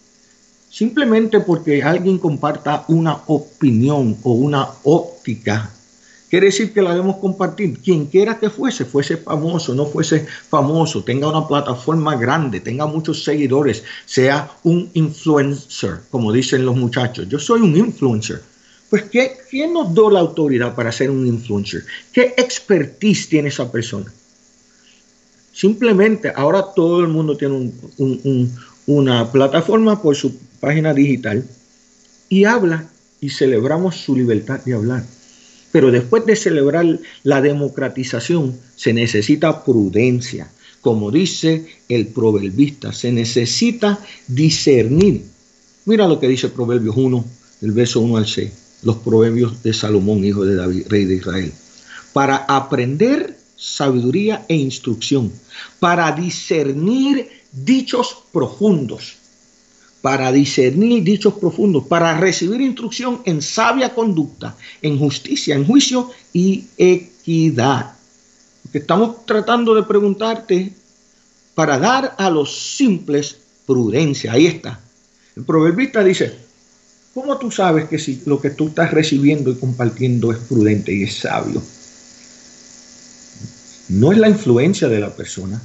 simplemente 0.72 1.40
porque 1.40 1.82
alguien 1.82 2.18
comparta 2.18 2.86
una 2.88 3.18
opinión 3.26 4.16
o 4.22 4.32
una 4.32 4.66
óptica, 4.84 5.70
quiere 6.30 6.46
decir 6.46 6.72
que 6.72 6.80
la 6.80 6.92
debemos 6.92 7.16
compartir. 7.18 7.78
Quien 7.80 8.06
quiera 8.06 8.38
que 8.38 8.48
fuese, 8.48 8.86
fuese 8.86 9.18
famoso, 9.18 9.74
no 9.74 9.84
fuese 9.84 10.26
famoso, 10.48 11.04
tenga 11.04 11.28
una 11.28 11.46
plataforma 11.46 12.16
grande, 12.16 12.58
tenga 12.60 12.86
muchos 12.86 13.22
seguidores, 13.22 13.84
sea 14.06 14.50
un 14.62 14.88
influencer, 14.94 16.00
como 16.10 16.32
dicen 16.32 16.64
los 16.64 16.74
muchachos. 16.74 17.28
Yo 17.28 17.38
soy 17.38 17.60
un 17.60 17.76
influencer. 17.76 18.40
Pues, 18.88 19.02
¿qué, 19.04 19.36
¿quién 19.50 19.74
nos 19.74 19.92
dio 19.92 20.10
la 20.10 20.20
autoridad 20.20 20.74
para 20.74 20.90
ser 20.90 21.10
un 21.10 21.26
influencer? 21.26 21.84
¿Qué 22.12 22.34
expertise 22.38 23.28
tiene 23.28 23.48
esa 23.48 23.70
persona? 23.70 24.10
Simplemente 25.52 26.32
ahora 26.34 26.64
todo 26.74 27.00
el 27.00 27.08
mundo 27.08 27.36
tiene 27.36 27.72
una 28.86 29.30
plataforma 29.30 30.00
por 30.00 30.16
su 30.16 30.34
página 30.62 30.94
digital 30.94 31.44
y 32.28 32.44
habla 32.44 32.88
y 33.20 33.30
celebramos 33.30 33.96
su 33.96 34.14
libertad 34.14 34.60
de 34.64 34.74
hablar. 34.74 35.04
Pero 35.72 35.90
después 35.90 36.24
de 36.24 36.36
celebrar 36.36 37.00
la 37.24 37.40
democratización 37.40 38.56
se 38.76 38.92
necesita 38.92 39.64
prudencia. 39.64 40.48
Como 40.80 41.10
dice 41.10 41.66
el 41.88 42.06
proverbista, 42.06 42.92
se 42.92 43.10
necesita 43.10 43.98
discernir. 44.28 45.24
Mira 45.84 46.06
lo 46.06 46.20
que 46.20 46.28
dice 46.28 46.48
Proverbios 46.48 46.96
1, 46.96 47.24
el 47.62 47.72
verso 47.72 48.00
1 48.00 48.16
al 48.16 48.26
6, 48.28 48.50
los 48.84 48.98
proverbios 48.98 49.64
de 49.64 49.72
Salomón, 49.72 50.24
hijo 50.24 50.44
de 50.44 50.54
David, 50.54 50.86
rey 50.88 51.06
de 51.06 51.16
Israel. 51.16 51.52
Para 52.12 52.36
aprender 52.36 53.36
sabiduría 53.56 54.44
e 54.48 54.54
instrucción, 54.54 55.32
para 55.80 56.12
discernir 56.12 57.28
dichos 57.50 58.16
profundos 58.32 59.21
para 60.02 60.32
discernir 60.32 61.04
dichos 61.04 61.34
profundos, 61.34 61.84
para 61.86 62.18
recibir 62.18 62.60
instrucción 62.60 63.22
en 63.24 63.40
sabia 63.40 63.94
conducta, 63.94 64.56
en 64.82 64.98
justicia, 64.98 65.54
en 65.54 65.64
juicio 65.64 66.10
y 66.32 66.66
equidad. 66.76 67.94
estamos 68.72 69.24
tratando 69.24 69.74
de 69.74 69.84
preguntarte 69.84 70.72
para 71.54 71.78
dar 71.78 72.16
a 72.18 72.28
los 72.30 72.76
simples 72.76 73.36
prudencia. 73.64 74.32
Ahí 74.32 74.46
está. 74.46 74.80
El 75.36 75.44
proverbista 75.44 76.02
dice, 76.02 76.34
¿cómo 77.14 77.38
tú 77.38 77.50
sabes 77.50 77.88
que 77.88 77.98
si 77.98 78.22
lo 78.26 78.40
que 78.40 78.50
tú 78.50 78.68
estás 78.68 78.90
recibiendo 78.90 79.50
y 79.50 79.54
compartiendo 79.54 80.32
es 80.32 80.38
prudente 80.38 80.92
y 80.92 81.04
es 81.04 81.14
sabio? 81.14 81.62
No 83.88 84.10
es 84.10 84.18
la 84.18 84.28
influencia 84.28 84.88
de 84.88 84.98
la 84.98 85.14
persona, 85.14 85.62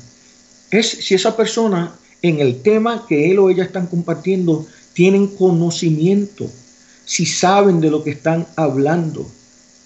es 0.69 0.87
si 0.87 1.15
esa 1.15 1.35
persona 1.35 1.95
en 2.21 2.39
el 2.39 2.61
tema 2.61 3.05
que 3.07 3.31
él 3.31 3.39
o 3.39 3.49
ella 3.49 3.63
están 3.63 3.87
compartiendo, 3.87 4.65
tienen 4.93 5.27
conocimiento, 5.27 6.49
si 7.05 7.25
saben 7.25 7.79
de 7.79 7.91
lo 7.91 8.03
que 8.03 8.11
están 8.11 8.47
hablando, 8.55 9.29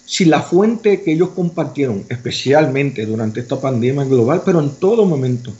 si 0.06 0.24
la 0.24 0.42
fuente 0.42 1.02
que 1.02 1.12
ellos 1.12 1.30
compartieron, 1.30 2.04
especialmente 2.08 3.06
durante 3.06 3.40
esta 3.40 3.60
pandemia 3.60 4.04
global, 4.04 4.42
pero 4.44 4.60
en 4.60 4.70
todo 4.76 5.04
momento, 5.04 5.52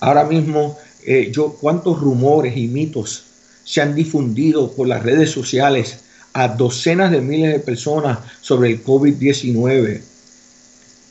ahora 0.00 0.24
mismo, 0.24 0.76
eh, 1.06 1.30
yo, 1.32 1.56
cuántos 1.60 2.00
rumores 2.00 2.56
y 2.56 2.66
mitos 2.66 3.24
se 3.64 3.80
han 3.80 3.94
difundido 3.94 4.72
por 4.72 4.86
las 4.86 5.02
redes 5.02 5.30
sociales 5.30 6.00
a 6.34 6.48
docenas 6.48 7.10
de 7.10 7.20
miles 7.20 7.52
de 7.52 7.60
personas 7.60 8.18
sobre 8.40 8.70
el 8.70 8.84
COVID-19. 8.84 10.02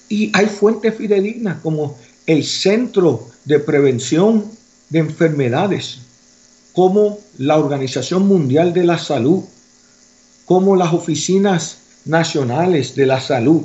Y 0.10 0.32
hay 0.34 0.46
fuentes 0.48 0.96
fidedignas 0.96 1.60
como 1.62 1.98
el 2.28 2.44
Centro 2.44 3.30
de 3.46 3.60
Prevención 3.60 4.46
de 4.94 5.00
enfermedades, 5.00 5.98
como 6.72 7.18
la 7.40 7.58
Organización 7.58 8.28
Mundial 8.28 8.74
de 8.74 8.84
la 8.84 9.00
Salud, 9.00 9.44
como 10.46 10.76
las 10.76 10.94
oficinas 10.94 11.80
nacionales 12.06 12.96
de 12.96 13.08
la 13.08 13.20
salud 13.20 13.64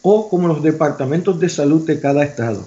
o 0.00 0.30
como 0.30 0.48
los 0.48 0.62
departamentos 0.62 1.38
de 1.38 1.50
salud 1.50 1.86
de 1.86 2.00
cada 2.00 2.24
estado. 2.24 2.64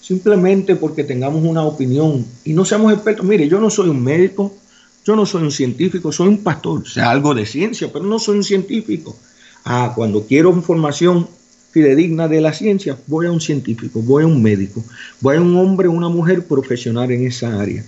Simplemente 0.00 0.76
porque 0.76 1.04
tengamos 1.04 1.44
una 1.44 1.62
opinión 1.62 2.24
y 2.42 2.54
no 2.54 2.64
seamos 2.64 2.94
expertos. 2.94 3.26
Mire, 3.26 3.46
yo 3.48 3.60
no 3.60 3.68
soy 3.68 3.90
un 3.90 4.02
médico, 4.02 4.54
yo 5.04 5.14
no 5.14 5.26
soy 5.26 5.42
un 5.42 5.52
científico, 5.52 6.10
soy 6.10 6.28
un 6.28 6.42
pastor, 6.42 6.80
o 6.80 6.86
sea, 6.86 7.10
algo 7.10 7.34
de 7.34 7.44
ciencia, 7.44 7.92
pero 7.92 8.06
no 8.06 8.18
soy 8.18 8.38
un 8.38 8.44
científico. 8.44 9.14
Ah, 9.62 9.92
cuando 9.94 10.26
quiero 10.26 10.50
información 10.52 11.28
fidedigna 11.70 12.28
de 12.28 12.40
la 12.40 12.52
ciencia, 12.52 12.96
voy 13.06 13.26
a 13.26 13.32
un 13.32 13.40
científico, 13.40 14.00
voy 14.00 14.24
a 14.24 14.26
un 14.26 14.42
médico, 14.42 14.82
voy 15.20 15.36
a 15.36 15.40
un 15.40 15.56
hombre 15.56 15.88
o 15.88 15.92
una 15.92 16.08
mujer 16.08 16.44
profesional 16.46 17.10
en 17.10 17.26
esa 17.26 17.60
área. 17.60 17.84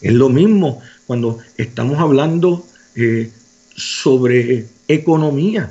Es 0.00 0.12
lo 0.12 0.28
mismo 0.28 0.80
cuando 1.06 1.38
estamos 1.56 1.98
hablando 1.98 2.64
eh, 2.94 3.30
sobre 3.74 4.66
economía. 4.86 5.70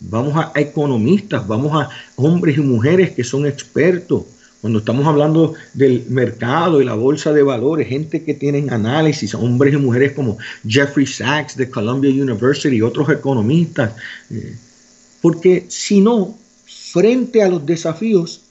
Vamos 0.00 0.34
a 0.36 0.58
economistas, 0.58 1.46
vamos 1.46 1.72
a 1.74 1.90
hombres 2.16 2.56
y 2.56 2.62
mujeres 2.62 3.10
que 3.10 3.22
son 3.22 3.46
expertos. 3.46 4.24
Cuando 4.60 4.80
estamos 4.80 5.06
hablando 5.06 5.54
del 5.72 6.04
mercado 6.08 6.80
y 6.80 6.84
la 6.84 6.94
bolsa 6.94 7.32
de 7.32 7.42
valores, 7.42 7.88
gente 7.88 8.24
que 8.24 8.34
tienen 8.34 8.72
análisis, 8.72 9.34
hombres 9.34 9.74
y 9.74 9.78
mujeres 9.78 10.12
como 10.12 10.38
Jeffrey 10.66 11.06
Sachs 11.06 11.56
de 11.56 11.70
Columbia 11.70 12.10
University 12.10 12.80
otros 12.82 13.08
economistas. 13.10 13.92
Eh, 14.30 14.54
porque 15.20 15.66
si 15.68 16.00
no, 16.00 16.36
frente 16.66 17.42
a 17.42 17.48
los 17.48 17.66
desafíos, 17.66 18.42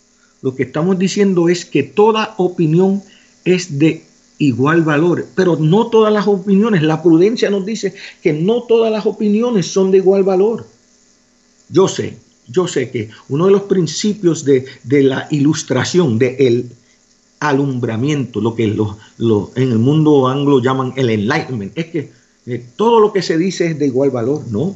lo 0.41 0.55
que 0.55 0.63
estamos 0.63 0.97
diciendo 0.97 1.49
es 1.49 1.65
que 1.65 1.83
toda 1.83 2.35
opinión 2.37 3.03
es 3.43 3.79
de 3.79 4.03
igual 4.37 4.83
valor, 4.83 5.25
pero 5.35 5.57
no 5.57 5.87
todas 5.87 6.13
las 6.13 6.27
opiniones, 6.27 6.81
la 6.81 7.03
prudencia 7.03 7.49
nos 7.49 7.65
dice 7.65 7.93
que 8.21 8.33
no 8.33 8.63
todas 8.63 8.91
las 8.91 9.05
opiniones 9.05 9.67
son 9.67 9.91
de 9.91 9.97
igual 9.97 10.23
valor. 10.23 10.65
Yo 11.69 11.87
sé, 11.87 12.17
yo 12.47 12.67
sé 12.67 12.89
que 12.89 13.09
uno 13.27 13.45
de 13.45 13.51
los 13.51 13.63
principios 13.63 14.45
de, 14.45 14.65
la 15.03 15.27
ilustración, 15.29 16.17
del 16.17 16.35
el 16.39 16.71
alumbramiento, 17.39 18.41
lo 18.41 18.55
que 18.55 18.63
en 18.63 19.71
el 19.71 19.79
mundo 19.79 20.27
anglo 20.27 20.61
llaman 20.61 20.93
el 20.95 21.09
enlightenment, 21.09 21.77
es 21.77 21.85
que 21.87 22.11
eh, 22.45 22.65
todo 22.75 22.99
lo 22.99 23.13
que 23.13 23.21
se 23.21 23.37
dice 23.37 23.67
es 23.67 23.79
de 23.79 23.87
igual 23.87 24.09
valor, 24.09 24.43
¿no? 24.49 24.75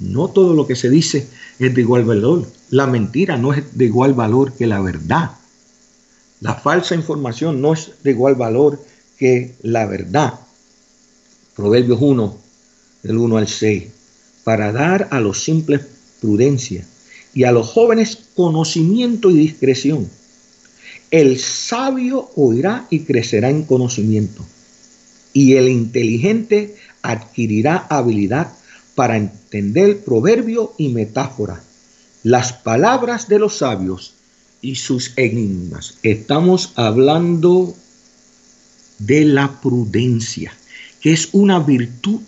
No 0.00 0.28
todo 0.28 0.54
lo 0.54 0.66
que 0.66 0.76
se 0.76 0.90
dice 0.90 1.28
es 1.58 1.74
de 1.74 1.80
igual 1.80 2.04
valor. 2.04 2.46
La 2.70 2.86
mentira 2.86 3.36
no 3.36 3.52
es 3.52 3.76
de 3.76 3.84
igual 3.84 4.14
valor 4.14 4.52
que 4.52 4.66
la 4.66 4.80
verdad. 4.80 5.32
La 6.40 6.54
falsa 6.54 6.94
información 6.94 7.60
no 7.60 7.72
es 7.72 7.92
de 8.02 8.10
igual 8.10 8.34
valor 8.34 8.82
que 9.18 9.54
la 9.62 9.86
verdad. 9.86 10.34
Proverbios 11.56 11.98
1, 12.00 12.36
del 13.04 13.18
1 13.18 13.36
al 13.36 13.48
6. 13.48 13.84
Para 14.42 14.72
dar 14.72 15.08
a 15.10 15.20
los 15.20 15.42
simples 15.42 15.82
prudencia 16.20 16.84
y 17.32 17.44
a 17.44 17.52
los 17.52 17.68
jóvenes 17.68 18.18
conocimiento 18.34 19.30
y 19.30 19.36
discreción. 19.36 20.08
El 21.10 21.38
sabio 21.38 22.30
oirá 22.34 22.86
y 22.90 23.00
crecerá 23.00 23.50
en 23.50 23.64
conocimiento, 23.64 24.44
y 25.32 25.54
el 25.54 25.68
inteligente 25.68 26.76
adquirirá 27.02 27.86
habilidad 27.88 28.52
para 28.94 29.16
entender 29.16 30.04
proverbio 30.04 30.72
y 30.78 30.88
metáfora, 30.88 31.62
las 32.22 32.52
palabras 32.52 33.28
de 33.28 33.38
los 33.38 33.58
sabios 33.58 34.14
y 34.62 34.76
sus 34.76 35.12
enigmas. 35.16 35.98
Estamos 36.02 36.72
hablando 36.76 37.74
de 38.98 39.24
la 39.24 39.60
prudencia, 39.60 40.52
que 41.00 41.12
es 41.12 41.28
una 41.32 41.58
virtud 41.58 42.22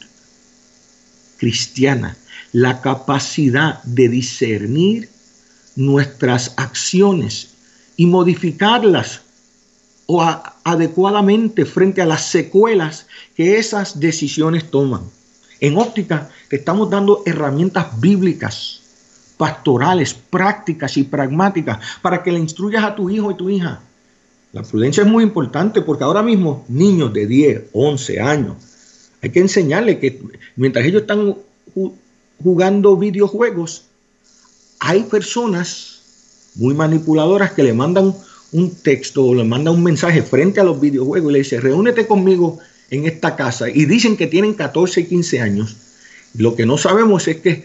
cristiana, 1.38 2.16
la 2.52 2.80
capacidad 2.80 3.82
de 3.84 4.08
discernir 4.08 5.08
nuestras 5.76 6.52
acciones 6.56 7.50
y 7.96 8.06
modificarlas 8.06 9.22
o 10.06 10.22
adecuadamente 10.64 11.64
frente 11.64 12.00
a 12.02 12.06
las 12.06 12.26
secuelas 12.26 13.06
que 13.36 13.58
esas 13.58 14.00
decisiones 14.00 14.70
toman. 14.70 15.02
En 15.60 15.78
óptica 15.78 16.30
te 16.48 16.56
estamos 16.56 16.90
dando 16.90 17.22
herramientas 17.24 18.00
bíblicas, 18.00 18.80
pastorales, 19.36 20.14
prácticas 20.14 20.96
y 20.96 21.04
pragmáticas 21.04 21.78
para 22.02 22.22
que 22.22 22.32
le 22.32 22.38
instruyas 22.38 22.84
a 22.84 22.94
tu 22.94 23.10
hijo 23.10 23.30
y 23.30 23.36
tu 23.36 23.48
hija. 23.48 23.80
La 24.52 24.62
prudencia 24.62 25.02
es 25.02 25.08
muy 25.08 25.24
importante 25.24 25.82
porque 25.82 26.04
ahora 26.04 26.22
mismo 26.22 26.64
niños 26.68 27.12
de 27.12 27.26
10, 27.26 27.64
11 27.72 28.20
años, 28.20 28.56
hay 29.22 29.30
que 29.30 29.40
enseñarles 29.40 29.98
que 29.98 30.22
mientras 30.56 30.84
ellos 30.84 31.02
están 31.02 31.36
jugando 32.42 32.96
videojuegos, 32.96 33.86
hay 34.78 35.02
personas 35.04 36.52
muy 36.54 36.74
manipuladoras 36.74 37.52
que 37.52 37.62
le 37.62 37.72
mandan 37.72 38.14
un 38.52 38.74
texto 38.76 39.26
o 39.26 39.34
le 39.34 39.44
mandan 39.44 39.74
un 39.74 39.82
mensaje 39.82 40.22
frente 40.22 40.60
a 40.60 40.64
los 40.64 40.80
videojuegos 40.80 41.30
y 41.30 41.32
le 41.32 41.38
dicen, 41.40 41.60
reúnete 41.60 42.06
conmigo 42.06 42.58
en 42.90 43.06
esta 43.06 43.36
casa 43.36 43.68
y 43.68 43.84
dicen 43.86 44.16
que 44.16 44.26
tienen 44.26 44.54
14 44.54 45.02
y 45.02 45.04
15 45.06 45.40
años. 45.40 45.76
Lo 46.34 46.54
que 46.54 46.66
no 46.66 46.78
sabemos 46.78 47.28
es 47.28 47.38
que 47.38 47.64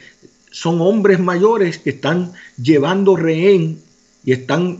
son 0.52 0.82
hombres 0.82 1.20
mayores 1.20 1.78
que 1.78 1.92
están 1.92 2.34
llevando 2.62 3.16
rehén 3.16 3.80
y 4.24 4.32
están 4.32 4.80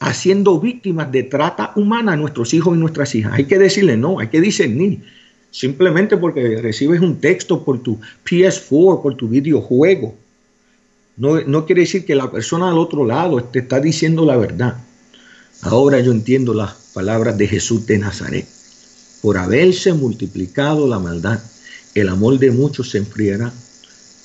haciendo 0.00 0.60
víctimas 0.60 1.10
de 1.10 1.24
trata 1.24 1.72
humana 1.74 2.12
a 2.12 2.16
nuestros 2.16 2.54
hijos 2.54 2.76
y 2.76 2.80
nuestras 2.80 3.14
hijas. 3.14 3.32
Hay 3.34 3.44
que 3.44 3.58
decirle 3.58 3.96
no, 3.96 4.20
hay 4.20 4.28
que 4.28 4.40
discernir. 4.40 5.02
Simplemente 5.50 6.16
porque 6.16 6.60
recibes 6.60 7.00
un 7.00 7.20
texto 7.20 7.64
por 7.64 7.82
tu 7.82 7.98
PS4, 8.24 9.02
por 9.02 9.16
tu 9.16 9.28
videojuego. 9.28 10.14
No, 11.16 11.40
no 11.40 11.66
quiere 11.66 11.82
decir 11.82 12.04
que 12.04 12.14
la 12.14 12.30
persona 12.30 12.68
al 12.68 12.78
otro 12.78 13.04
lado 13.04 13.42
te 13.42 13.60
está 13.60 13.80
diciendo 13.80 14.24
la 14.24 14.36
verdad. 14.36 14.76
Ahora 15.62 15.98
yo 16.00 16.12
entiendo 16.12 16.54
las 16.54 16.74
palabras 16.94 17.36
de 17.36 17.48
Jesús 17.48 17.86
de 17.86 17.98
Nazaret 17.98 18.57
por 19.22 19.38
haberse 19.38 19.92
multiplicado 19.92 20.86
la 20.86 20.98
maldad, 20.98 21.40
el 21.94 22.08
amor 22.08 22.38
de 22.38 22.50
muchos 22.50 22.90
se 22.90 22.98
enfriará. 22.98 23.52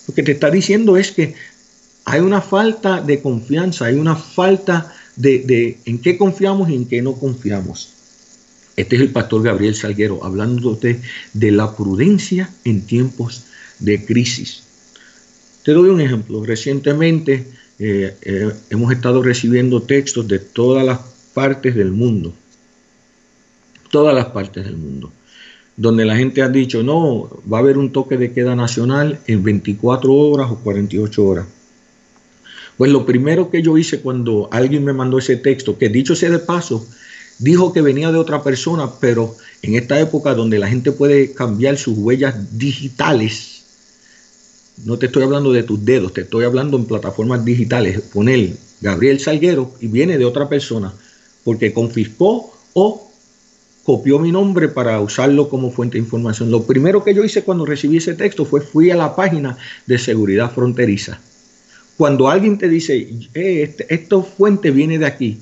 Lo 0.08 0.14
que 0.14 0.24
te 0.24 0.34
está 0.34 0.52
diciendo 0.52 0.98
es 0.98 1.12
que 1.12 1.36
hay 2.06 2.20
una 2.22 2.42
falta 2.42 3.02
de 3.02 3.22
confianza, 3.22 3.86
hay 3.86 3.96
una 3.96 4.16
falta 4.16 4.94
de, 5.16 5.78
en 5.86 6.00
qué 6.00 6.18
confiamos 6.18 6.70
y 6.70 6.76
en 6.76 6.86
qué 6.86 7.02
no 7.02 7.14
confiamos. 7.14 7.90
Este 8.76 8.96
es 8.96 9.02
el 9.04 9.10
pastor 9.10 9.44
Gabriel 9.44 9.76
Salguero 9.76 10.24
hablándote 10.24 11.00
de 11.34 11.52
la 11.52 11.76
prudencia 11.76 12.50
en 12.66 12.82
tiempos 12.82 13.44
de 13.80 14.04
crisis. 14.04 14.64
Te 15.64 15.72
doy 15.72 15.90
un 15.90 16.02
ejemplo. 16.02 16.44
Recientemente 16.44 17.48
eh, 17.80 18.16
eh, 18.22 18.52
hemos 18.70 18.92
estado 18.92 19.22
recibiendo 19.22 19.84
textos 19.84 20.28
de 20.28 20.40
todas 20.40 20.86
las 20.86 21.00
partes 21.34 21.76
del 21.76 21.92
mundo. 21.92 22.34
Todas 23.94 24.16
las 24.16 24.26
partes 24.26 24.66
del 24.66 24.76
mundo. 24.76 25.12
Donde 25.78 26.04
la 26.04 26.16
gente 26.16 26.42
ha 26.42 26.50
dicho, 26.50 26.82
no, 26.82 27.30
va 27.52 27.60
a 27.60 27.62
haber 27.62 27.78
un 27.78 27.92
toque 27.92 28.18
de 28.18 28.34
queda 28.34 28.56
nacional 28.56 29.20
en 29.28 29.44
24 29.44 30.12
horas 30.12 30.50
o 30.50 30.56
48 30.58 31.24
horas. 31.24 31.46
Pues 32.76 32.90
lo 32.90 33.06
primero 33.06 33.52
que 33.52 33.62
yo 33.62 33.78
hice 33.78 34.02
cuando 34.02 34.50
alguien 34.52 34.84
me 34.84 34.94
mandó 34.94 35.20
ese 35.20 35.36
texto, 35.36 35.78
que 35.78 35.90
dicho 35.90 36.16
sea 36.16 36.32
de 36.32 36.40
paso, 36.40 36.84
dijo 37.38 37.72
que 37.72 37.82
venía 37.82 38.12
de 38.12 38.18
otra 38.18 38.42
persona, 38.42 38.90
pero 39.00 39.36
en 39.62 39.76
esta 39.76 40.00
época 40.00 40.34
donde 40.34 40.58
la 40.58 40.70
gente 40.70 40.92
puede 40.92 41.34
cambiar 41.34 41.78
sus 41.78 41.96
huellas 41.96 42.58
digitales, 42.58 43.64
no 44.86 44.98
te 44.98 45.06
estoy 45.06 45.22
hablando 45.22 45.54
de 45.54 45.62
tus 45.62 45.86
dedos, 45.86 46.14
te 46.14 46.22
estoy 46.22 46.46
hablando 46.46 46.78
en 46.78 46.86
plataformas 46.86 47.46
digitales, 47.46 48.02
poner 48.12 48.54
Gabriel 48.82 49.20
Salguero 49.20 49.72
y 49.82 49.86
viene 49.86 50.18
de 50.18 50.26
otra 50.26 50.50
persona, 50.50 50.92
porque 51.44 51.74
confiscó 51.74 52.58
o 52.74 53.12
copió 53.84 54.18
mi 54.18 54.32
nombre 54.32 54.70
para 54.70 55.00
usarlo 55.02 55.50
como 55.50 55.70
fuente 55.70 55.98
de 55.98 56.04
información. 56.04 56.50
Lo 56.50 56.63
primero 56.63 57.04
que 57.04 57.13
yo 57.13 57.24
hice 57.24 57.44
cuando 57.44 57.66
recibí 57.66 57.98
ese 57.98 58.13
texto 58.13 58.46
fue 58.46 58.62
fui 58.62 58.92
a 58.92 58.96
la 58.96 59.16
página 59.16 59.58
de 59.86 59.98
seguridad 59.98 60.52
fronteriza. 60.52 61.20
Cuando 61.98 62.30
alguien 62.30 62.58
te 62.58 62.70
dice, 62.70 63.08
eh, 63.34 63.63
este, 63.63 63.94
esta 63.94 64.22
fuente 64.22 64.72
viene 64.72 64.98
de 64.98 65.06
aquí, 65.06 65.40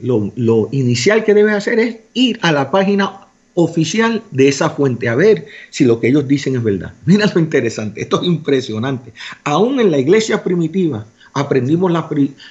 lo, 0.00 0.68
inicial 0.72 1.24
que 1.24 1.34
debes 1.34 1.54
hacer 1.54 1.78
es 1.78 1.96
ir 2.14 2.38
a 2.42 2.52
la 2.52 2.70
página 2.70 3.26
oficial 3.54 4.22
de 4.30 4.48
esa 4.48 4.70
fuente, 4.70 5.08
a 5.08 5.16
ver 5.16 5.46
si 5.70 5.84
lo 5.84 6.00
que 6.00 6.08
ellos 6.08 6.26
dicen 6.26 6.56
es 6.56 6.62
verdad. 6.62 6.94
Mira 7.04 7.30
lo 7.32 7.40
interesante, 7.40 8.00
esto 8.00 8.22
es 8.22 8.26
impresionante. 8.26 9.12
Aún 9.44 9.78
en 9.78 9.90
la 9.90 9.98
iglesia 9.98 10.42
primitiva 10.42 11.06
aprendimos 11.34 11.92
la, 11.92 12.08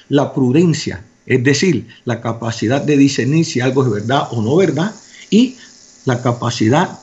la 0.08 0.32
prudencia, 0.32 1.02
es 1.26 1.42
decir, 1.42 1.86
la 2.04 2.20
capacidad 2.20 2.80
de 2.80 2.96
discernir 2.96 3.44
si 3.44 3.60
algo 3.60 3.84
es 3.84 3.90
verdad 3.90 4.28
o 4.30 4.40
no 4.40 4.56
verdad 4.56 4.94
y 5.30 5.56
la 6.04 6.22
capacidad 6.22 6.98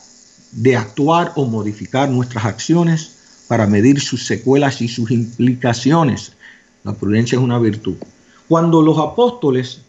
de 0.51 0.75
actuar 0.75 1.33
o 1.35 1.45
modificar 1.45 2.09
nuestras 2.09 2.45
acciones 2.45 3.11
para 3.47 3.67
medir 3.67 3.99
sus 3.99 4.25
secuelas 4.25 4.81
y 4.81 4.87
sus 4.87 5.11
implicaciones. 5.11 6.33
La 6.83 6.93
prudencia 6.93 7.37
es 7.37 7.43
una 7.43 7.59
virtud. 7.59 7.95
Cuando 8.47 8.81
los 8.81 8.97
apóstoles 8.99 9.81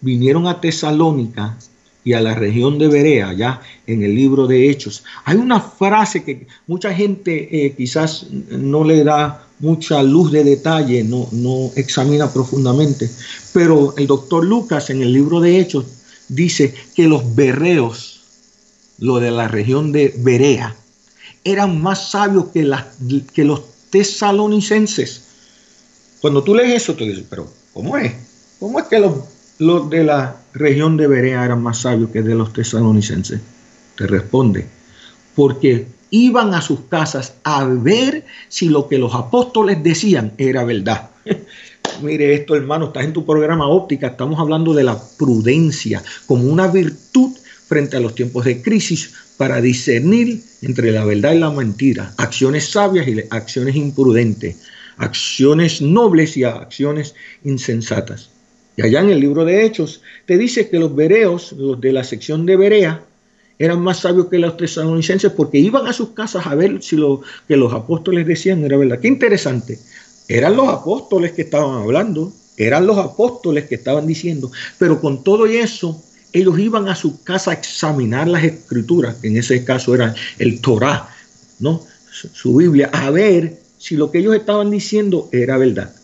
vinieron 0.00 0.46
a 0.46 0.60
Tesalónica 0.60 1.56
y 2.04 2.12
a 2.14 2.20
la 2.20 2.34
región 2.34 2.78
de 2.78 2.88
Berea, 2.88 3.32
ya 3.32 3.60
en 3.86 4.02
el 4.02 4.14
libro 4.14 4.46
de 4.46 4.70
Hechos. 4.70 5.04
Hay 5.24 5.36
una 5.36 5.60
frase 5.60 6.24
que 6.24 6.46
mucha 6.66 6.94
gente 6.94 7.66
eh, 7.66 7.74
quizás 7.76 8.26
no 8.30 8.84
le 8.84 9.04
da 9.04 9.46
mucha 9.58 10.02
luz 10.02 10.30
de 10.32 10.44
detalle, 10.44 11.02
no, 11.04 11.28
no 11.32 11.70
examina 11.74 12.32
profundamente, 12.32 13.10
pero 13.52 13.94
el 13.96 14.06
doctor 14.06 14.44
Lucas 14.44 14.88
en 14.90 15.02
el 15.02 15.12
libro 15.12 15.40
de 15.40 15.58
Hechos 15.58 15.97
dice 16.28 16.74
que 16.94 17.08
los 17.08 17.34
berreos, 17.34 18.20
lo 18.98 19.20
de 19.20 19.30
la 19.30 19.48
región 19.48 19.92
de 19.92 20.14
Berea, 20.18 20.74
eran 21.44 21.80
más 21.80 22.10
sabios 22.10 22.46
que, 22.48 22.70
que 23.32 23.44
los 23.44 23.62
tesalonicenses. 23.90 25.24
Cuando 26.20 26.42
tú 26.42 26.54
lees 26.54 26.82
eso, 26.82 26.94
tú 26.94 27.04
dices, 27.04 27.24
pero 27.28 27.50
¿cómo 27.72 27.96
es? 27.96 28.12
¿Cómo 28.58 28.80
es 28.80 28.86
que 28.86 28.98
los 28.98 29.14
los 29.58 29.90
de 29.90 30.04
la 30.04 30.36
región 30.54 30.96
de 30.96 31.08
Berea 31.08 31.44
eran 31.44 31.62
más 31.62 31.78
sabios 31.78 32.10
que 32.10 32.22
de 32.22 32.34
los 32.34 32.52
tesalonicenses? 32.52 33.40
Te 33.96 34.06
responde, 34.06 34.66
porque 35.34 35.86
iban 36.10 36.54
a 36.54 36.62
sus 36.62 36.80
casas 36.88 37.34
a 37.44 37.64
ver 37.64 38.24
si 38.48 38.68
lo 38.68 38.88
que 38.88 38.98
los 38.98 39.14
apóstoles 39.14 39.82
decían 39.82 40.32
era 40.38 40.64
verdad. 40.64 41.10
Mire 42.02 42.32
esto, 42.32 42.54
hermano, 42.54 42.86
estás 42.86 43.04
en 43.04 43.12
tu 43.12 43.26
programa 43.26 43.66
óptica, 43.68 44.08
estamos 44.08 44.38
hablando 44.38 44.72
de 44.72 44.84
la 44.84 45.00
prudencia 45.18 46.02
como 46.26 46.44
una 46.44 46.68
virtud 46.68 47.36
frente 47.66 47.96
a 47.96 48.00
los 48.00 48.14
tiempos 48.14 48.44
de 48.44 48.62
crisis 48.62 49.14
para 49.36 49.60
discernir 49.60 50.40
entre 50.62 50.92
la 50.92 51.04
verdad 51.04 51.32
y 51.32 51.38
la 51.38 51.50
mentira, 51.50 52.12
acciones 52.16 52.70
sabias 52.70 53.08
y 53.08 53.22
acciones 53.30 53.74
imprudentes, 53.74 54.56
acciones 54.96 55.82
nobles 55.82 56.36
y 56.36 56.44
acciones 56.44 57.14
insensatas. 57.44 58.30
Y 58.76 58.82
allá 58.82 59.00
en 59.00 59.10
el 59.10 59.20
libro 59.20 59.44
de 59.44 59.64
Hechos 59.64 60.02
te 60.26 60.38
dice 60.38 60.68
que 60.68 60.78
los 60.78 60.94
bereos, 60.94 61.52
los 61.52 61.80
de 61.80 61.92
la 61.92 62.04
sección 62.04 62.46
de 62.46 62.56
Berea, 62.56 63.02
eran 63.58 63.80
más 63.80 64.00
sabios 64.00 64.28
que 64.28 64.38
los 64.38 64.56
tesalonicenses 64.56 65.32
porque 65.32 65.58
iban 65.58 65.88
a 65.88 65.92
sus 65.92 66.10
casas 66.10 66.46
a 66.46 66.54
ver 66.54 66.80
si 66.80 66.96
lo 66.96 67.22
que 67.48 67.56
los 67.56 67.72
apóstoles 67.72 68.24
decían 68.24 68.64
era 68.64 68.76
verdad. 68.76 69.00
Qué 69.00 69.08
interesante. 69.08 69.78
Eran 70.28 70.56
los 70.56 70.68
apóstoles 70.68 71.32
que 71.32 71.42
estaban 71.42 71.82
hablando, 71.82 72.32
eran 72.58 72.86
los 72.86 72.98
apóstoles 72.98 73.64
que 73.64 73.76
estaban 73.76 74.06
diciendo, 74.06 74.52
pero 74.78 75.00
con 75.00 75.24
todo 75.24 75.46
eso, 75.46 76.02
ellos 76.32 76.58
iban 76.58 76.88
a 76.88 76.94
su 76.94 77.22
casa 77.22 77.50
a 77.50 77.54
examinar 77.54 78.28
las 78.28 78.44
escrituras, 78.44 79.16
que 79.16 79.28
en 79.28 79.38
ese 79.38 79.64
caso 79.64 79.94
era 79.94 80.14
el 80.38 80.60
Torah, 80.60 81.08
¿no? 81.60 81.82
Su 82.10 82.56
Biblia, 82.56 82.90
a 82.92 83.10
ver 83.10 83.58
si 83.78 83.96
lo 83.96 84.10
que 84.10 84.18
ellos 84.18 84.34
estaban 84.34 84.70
diciendo 84.70 85.28
era 85.32 85.56
verdad. 85.56 85.94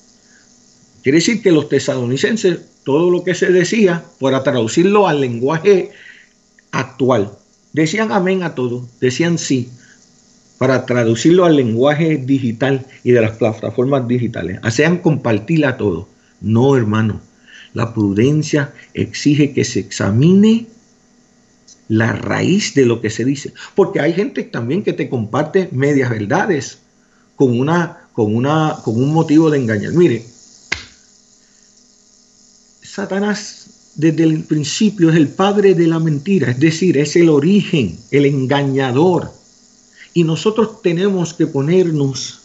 Quiere 1.02 1.18
decir 1.18 1.42
que 1.42 1.52
los 1.52 1.68
tesalonicenses, 1.68 2.60
todo 2.84 3.10
lo 3.10 3.24
que 3.24 3.34
se 3.34 3.52
decía, 3.52 4.04
para 4.20 4.42
traducirlo 4.42 5.06
al 5.06 5.20
lenguaje 5.20 5.90
actual, 6.70 7.32
decían 7.72 8.10
amén 8.10 8.42
a 8.42 8.54
todo, 8.54 8.88
decían 9.00 9.37
sí, 9.37 9.68
para 10.64 10.87
traducirlo 10.87 11.44
al 11.44 11.57
lenguaje 11.57 12.16
digital 12.16 12.87
y 13.03 13.11
de 13.11 13.20
las 13.20 13.33
plataformas 13.37 14.09
digitales. 14.09 14.61
Hacían 14.62 15.03
a 15.66 15.77
todo. 15.77 16.09
No, 16.40 16.74
hermano. 16.74 17.20
La 17.74 17.92
prudencia 17.92 18.72
exige 18.94 19.53
que 19.53 19.62
se 19.66 19.81
examine 19.81 20.66
la 21.88 22.12
raíz 22.12 22.72
de 22.72 22.87
lo 22.87 23.03
que 23.03 23.11
se 23.11 23.27
dice. 23.27 23.53
Porque 23.74 24.00
hay 24.00 24.14
gente 24.14 24.42
también 24.44 24.83
que 24.83 24.94
te 24.94 25.11
comparte 25.11 25.68
medias 25.70 26.09
verdades 26.09 26.79
con, 27.37 27.61
una, 27.61 28.09
con, 28.14 28.35
una, 28.35 28.79
con 28.83 28.96
un 28.96 29.12
motivo 29.12 29.50
de 29.50 29.59
engañar. 29.59 29.92
Mire, 29.92 30.24
Satanás 32.81 33.92
desde 33.96 34.24
el 34.24 34.44
principio 34.44 35.11
es 35.11 35.16
el 35.16 35.29
padre 35.29 35.74
de 35.74 35.88
la 35.88 35.98
mentira, 35.98 36.50
es 36.50 36.59
decir, 36.59 36.96
es 36.96 37.16
el 37.16 37.29
origen, 37.29 37.98
el 38.11 38.24
engañador. 38.24 39.43
Y 40.14 40.24
nosotros 40.24 40.81
tenemos 40.81 41.35
que 41.35 41.46
ponernos 41.46 42.40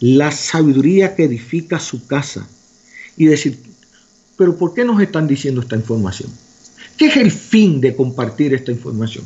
la 0.00 0.32
sabiduría 0.32 1.14
que 1.14 1.24
edifica 1.24 1.78
su 1.78 2.06
casa 2.06 2.48
y 3.16 3.26
decir, 3.26 3.58
pero 4.36 4.56
¿por 4.56 4.74
qué 4.74 4.84
nos 4.84 5.00
están 5.00 5.28
diciendo 5.28 5.60
esta 5.60 5.76
información? 5.76 6.30
¿Qué 6.96 7.06
es 7.06 7.16
el 7.16 7.30
fin 7.30 7.80
de 7.80 7.94
compartir 7.94 8.54
esta 8.54 8.72
información? 8.72 9.24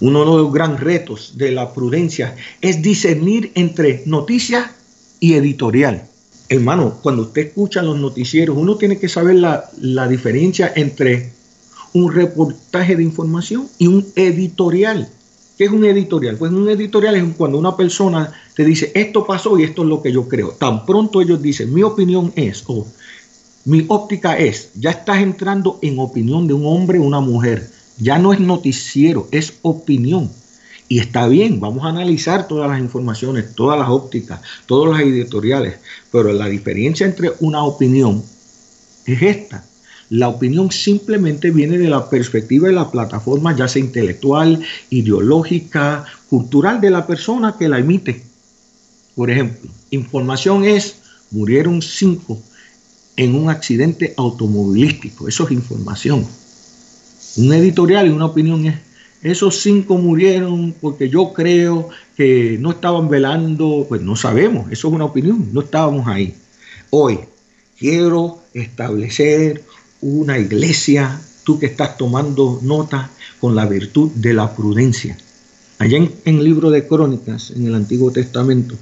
Uno 0.00 0.20
de 0.20 0.42
los 0.42 0.52
grandes 0.52 0.80
retos 0.80 1.32
de 1.36 1.50
la 1.50 1.72
prudencia 1.74 2.36
es 2.60 2.80
discernir 2.80 3.50
entre 3.54 4.02
noticia 4.06 4.72
y 5.18 5.34
editorial 5.34 6.06
hermano, 6.50 6.98
cuando 7.00 7.22
usted 7.22 7.46
escucha 7.46 7.80
los 7.80 7.98
noticieros, 7.98 8.58
uno 8.58 8.76
tiene 8.76 8.98
que 8.98 9.08
saber 9.08 9.36
la, 9.36 10.08
diferencia 10.08 10.72
entre 10.74 11.32
un 11.92 12.12
reportaje 12.12 12.96
de 12.96 13.04
información 13.04 13.68
y 13.78 13.86
un 13.86 14.06
editorial. 14.16 15.08
¿Qué 15.60 15.66
es 15.66 15.72
un 15.72 15.84
editorial? 15.84 16.38
Pues 16.38 16.52
un 16.52 16.66
editorial 16.70 17.16
es 17.16 17.24
cuando 17.36 17.58
una 17.58 17.76
persona 17.76 18.32
te 18.56 18.64
dice, 18.64 18.92
esto 18.94 19.26
pasó 19.26 19.58
y 19.58 19.64
esto 19.64 19.82
es 19.82 19.88
lo 19.90 20.00
que 20.00 20.10
yo 20.10 20.26
creo. 20.26 20.52
Tan 20.52 20.86
pronto 20.86 21.20
ellos 21.20 21.42
dicen, 21.42 21.74
mi 21.74 21.82
opinión 21.82 22.32
es, 22.34 22.64
o 22.66 22.86
mi 23.66 23.84
óptica 23.88 24.38
es, 24.38 24.70
ya 24.76 24.88
estás 24.88 25.18
entrando 25.18 25.78
en 25.82 25.98
opinión 25.98 26.48
de 26.48 26.54
un 26.54 26.64
hombre 26.64 26.98
o 26.98 27.02
una 27.02 27.20
mujer. 27.20 27.70
Ya 27.98 28.18
no 28.18 28.32
es 28.32 28.40
noticiero, 28.40 29.28
es 29.32 29.58
opinión. 29.60 30.30
Y 30.88 30.98
está 30.98 31.28
bien, 31.28 31.60
vamos 31.60 31.84
a 31.84 31.88
analizar 31.88 32.48
todas 32.48 32.70
las 32.70 32.80
informaciones, 32.80 33.54
todas 33.54 33.78
las 33.78 33.90
ópticas, 33.90 34.40
todos 34.64 34.88
los 34.88 34.98
editoriales, 34.98 35.78
pero 36.10 36.32
la 36.32 36.46
diferencia 36.46 37.04
entre 37.04 37.32
una 37.40 37.64
opinión 37.64 38.24
es 39.04 39.20
esta. 39.20 39.62
La 40.10 40.28
opinión 40.28 40.72
simplemente 40.72 41.52
viene 41.52 41.78
de 41.78 41.88
la 41.88 42.10
perspectiva 42.10 42.66
de 42.66 42.74
la 42.74 42.90
plataforma, 42.90 43.56
ya 43.56 43.68
sea 43.68 43.80
intelectual, 43.80 44.60
ideológica, 44.90 46.04
cultural 46.28 46.80
de 46.80 46.90
la 46.90 47.06
persona 47.06 47.54
que 47.56 47.68
la 47.68 47.78
emite. 47.78 48.22
Por 49.14 49.30
ejemplo, 49.30 49.70
información 49.90 50.64
es, 50.64 50.96
murieron 51.30 51.80
cinco 51.80 52.42
en 53.16 53.36
un 53.36 53.50
accidente 53.50 54.12
automovilístico. 54.16 55.28
Eso 55.28 55.44
es 55.44 55.52
información. 55.52 56.26
Un 57.36 57.52
editorial 57.52 58.08
y 58.08 58.10
una 58.10 58.26
opinión 58.26 58.66
es, 58.66 58.78
esos 59.22 59.60
cinco 59.60 59.96
murieron 59.96 60.74
porque 60.80 61.08
yo 61.08 61.32
creo 61.32 61.88
que 62.16 62.56
no 62.58 62.72
estaban 62.72 63.08
velando, 63.08 63.86
pues 63.88 64.00
no 64.02 64.16
sabemos, 64.16 64.72
eso 64.72 64.88
es 64.88 64.94
una 64.94 65.04
opinión, 65.04 65.50
no 65.52 65.60
estábamos 65.60 66.08
ahí. 66.08 66.34
Hoy 66.90 67.20
quiero 67.78 68.38
establecer 68.54 69.62
una 70.00 70.38
iglesia, 70.38 71.20
tú 71.44 71.58
que 71.58 71.66
estás 71.66 71.96
tomando 71.96 72.60
nota, 72.62 73.10
con 73.40 73.54
la 73.54 73.66
virtud 73.66 74.10
de 74.14 74.34
la 74.34 74.54
prudencia. 74.54 75.16
Allá 75.78 75.96
en, 75.96 76.12
el 76.24 76.44
libro 76.44 76.70
de 76.70 76.86
Crónicas, 76.86 77.50
en 77.50 77.66
el 77.66 77.74
Antiguo 77.74 78.10
Testamento, 78.10 78.76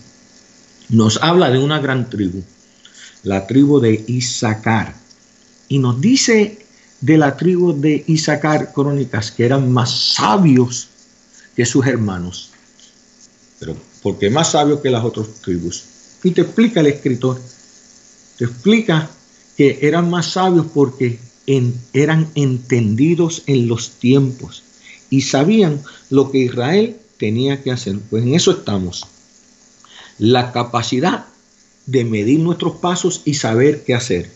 nos 0.88 1.22
habla 1.22 1.50
de 1.50 1.58
una 1.58 1.78
gran 1.78 2.10
tribu, 2.10 2.42
la 3.22 3.46
tribu 3.46 3.78
de 3.78 4.04
Isaacar. 4.08 4.94
Y 5.68 5.78
nos 5.78 6.00
dice 6.00 6.58
de 7.00 7.18
la 7.18 7.36
tribu 7.36 7.72
de 7.72 8.02
Isaacar, 8.08 8.72
Crónicas, 8.72 9.30
que 9.30 9.44
eran 9.44 9.70
más 9.70 10.14
sabios 10.14 10.88
que 11.54 11.64
sus 11.64 11.86
hermanos. 11.86 12.50
Pero 13.60 13.76
¿por 14.02 14.18
qué 14.18 14.30
más 14.30 14.52
sabios 14.52 14.80
que 14.80 14.90
las 14.90 15.04
otras 15.04 15.28
tribus? 15.40 15.84
Y 16.24 16.32
te 16.32 16.40
explica 16.40 16.80
el 16.80 16.86
escritor, 16.88 17.40
te 18.38 18.44
explica 18.44 19.08
que 19.58 19.80
eran 19.82 20.08
más 20.08 20.34
sabios 20.34 20.66
porque 20.72 21.18
eran 21.92 22.30
entendidos 22.36 23.42
en 23.46 23.66
los 23.66 23.90
tiempos 23.98 24.62
y 25.10 25.22
sabían 25.22 25.82
lo 26.10 26.30
que 26.30 26.38
Israel 26.38 26.96
tenía 27.18 27.60
que 27.60 27.72
hacer. 27.72 27.98
Pues 28.08 28.22
en 28.22 28.36
eso 28.36 28.52
estamos. 28.52 29.04
La 30.20 30.52
capacidad 30.52 31.26
de 31.86 32.04
medir 32.04 32.38
nuestros 32.38 32.76
pasos 32.76 33.22
y 33.24 33.34
saber 33.34 33.82
qué 33.82 33.94
hacer. 33.94 34.30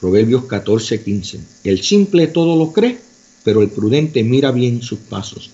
Proverbios 0.00 0.44
14, 0.44 1.02
15. 1.02 1.40
El 1.64 1.82
simple 1.82 2.26
todo 2.26 2.58
lo 2.58 2.72
cree, 2.72 2.98
pero 3.42 3.62
el 3.62 3.70
prudente 3.70 4.22
mira 4.22 4.50
bien 4.50 4.82
sus 4.82 4.98
pasos. 4.98 5.50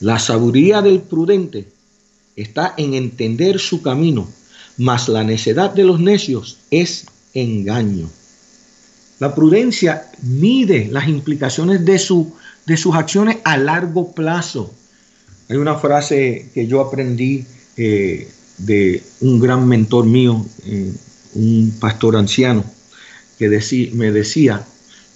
La 0.00 0.18
sabiduría 0.18 0.82
del 0.82 1.00
prudente 1.00 1.68
está 2.36 2.74
en 2.76 2.92
entender 2.92 3.58
su 3.58 3.80
camino, 3.80 4.28
mas 4.78 5.08
la 5.08 5.24
necedad 5.24 5.72
de 5.72 5.84
los 5.84 6.00
necios 6.00 6.58
es 6.70 7.06
engaño. 7.34 8.08
La 9.18 9.34
prudencia 9.34 10.10
mide 10.22 10.88
las 10.90 11.08
implicaciones 11.08 11.84
de, 11.84 11.98
su, 11.98 12.34
de 12.66 12.76
sus 12.76 12.94
acciones 12.94 13.38
a 13.44 13.56
largo 13.56 14.12
plazo. 14.12 14.74
Hay 15.48 15.56
una 15.56 15.76
frase 15.76 16.50
que 16.54 16.66
yo 16.66 16.80
aprendí 16.80 17.44
eh, 17.76 18.28
de 18.58 19.02
un 19.20 19.40
gran 19.40 19.66
mentor 19.68 20.06
mío, 20.06 20.44
eh, 20.66 20.92
un 21.34 21.74
pastor 21.78 22.16
anciano, 22.16 22.64
que 23.38 23.48
me 23.94 24.12
decía, 24.12 24.64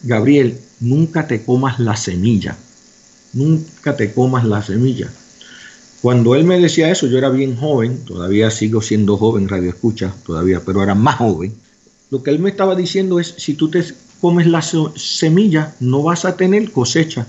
Gabriel, 0.03 0.59
nunca 0.81 1.27
te 1.27 1.42
comas 1.42 1.79
la 1.79 1.97
semilla, 1.97 2.57
nunca 3.33 3.97
te 3.97 4.12
comas 4.12 4.45
la 4.45 4.62
semilla. 4.62 5.11
Cuando 6.07 6.37
él 6.37 6.45
me 6.45 6.61
decía 6.61 6.88
eso, 6.88 7.09
yo 7.09 7.19
era 7.19 7.31
bien 7.31 7.57
joven, 7.57 8.05
todavía 8.05 8.49
sigo 8.53 8.81
siendo 8.81 9.16
joven, 9.16 9.49
radio 9.49 9.71
escucha 9.71 10.14
todavía, 10.25 10.62
pero 10.64 10.81
era 10.81 10.95
más 10.95 11.16
joven. 11.16 11.53
Lo 12.11 12.23
que 12.23 12.31
él 12.31 12.38
me 12.38 12.49
estaba 12.49 12.77
diciendo 12.77 13.19
es, 13.19 13.35
si 13.38 13.55
tú 13.55 13.71
te 13.71 13.83
comes 14.21 14.47
la 14.47 14.62
semilla, 14.62 15.75
no 15.81 16.05
vas 16.05 16.25
a 16.25 16.37
tener 16.37 16.71
cosecha. 16.71 17.27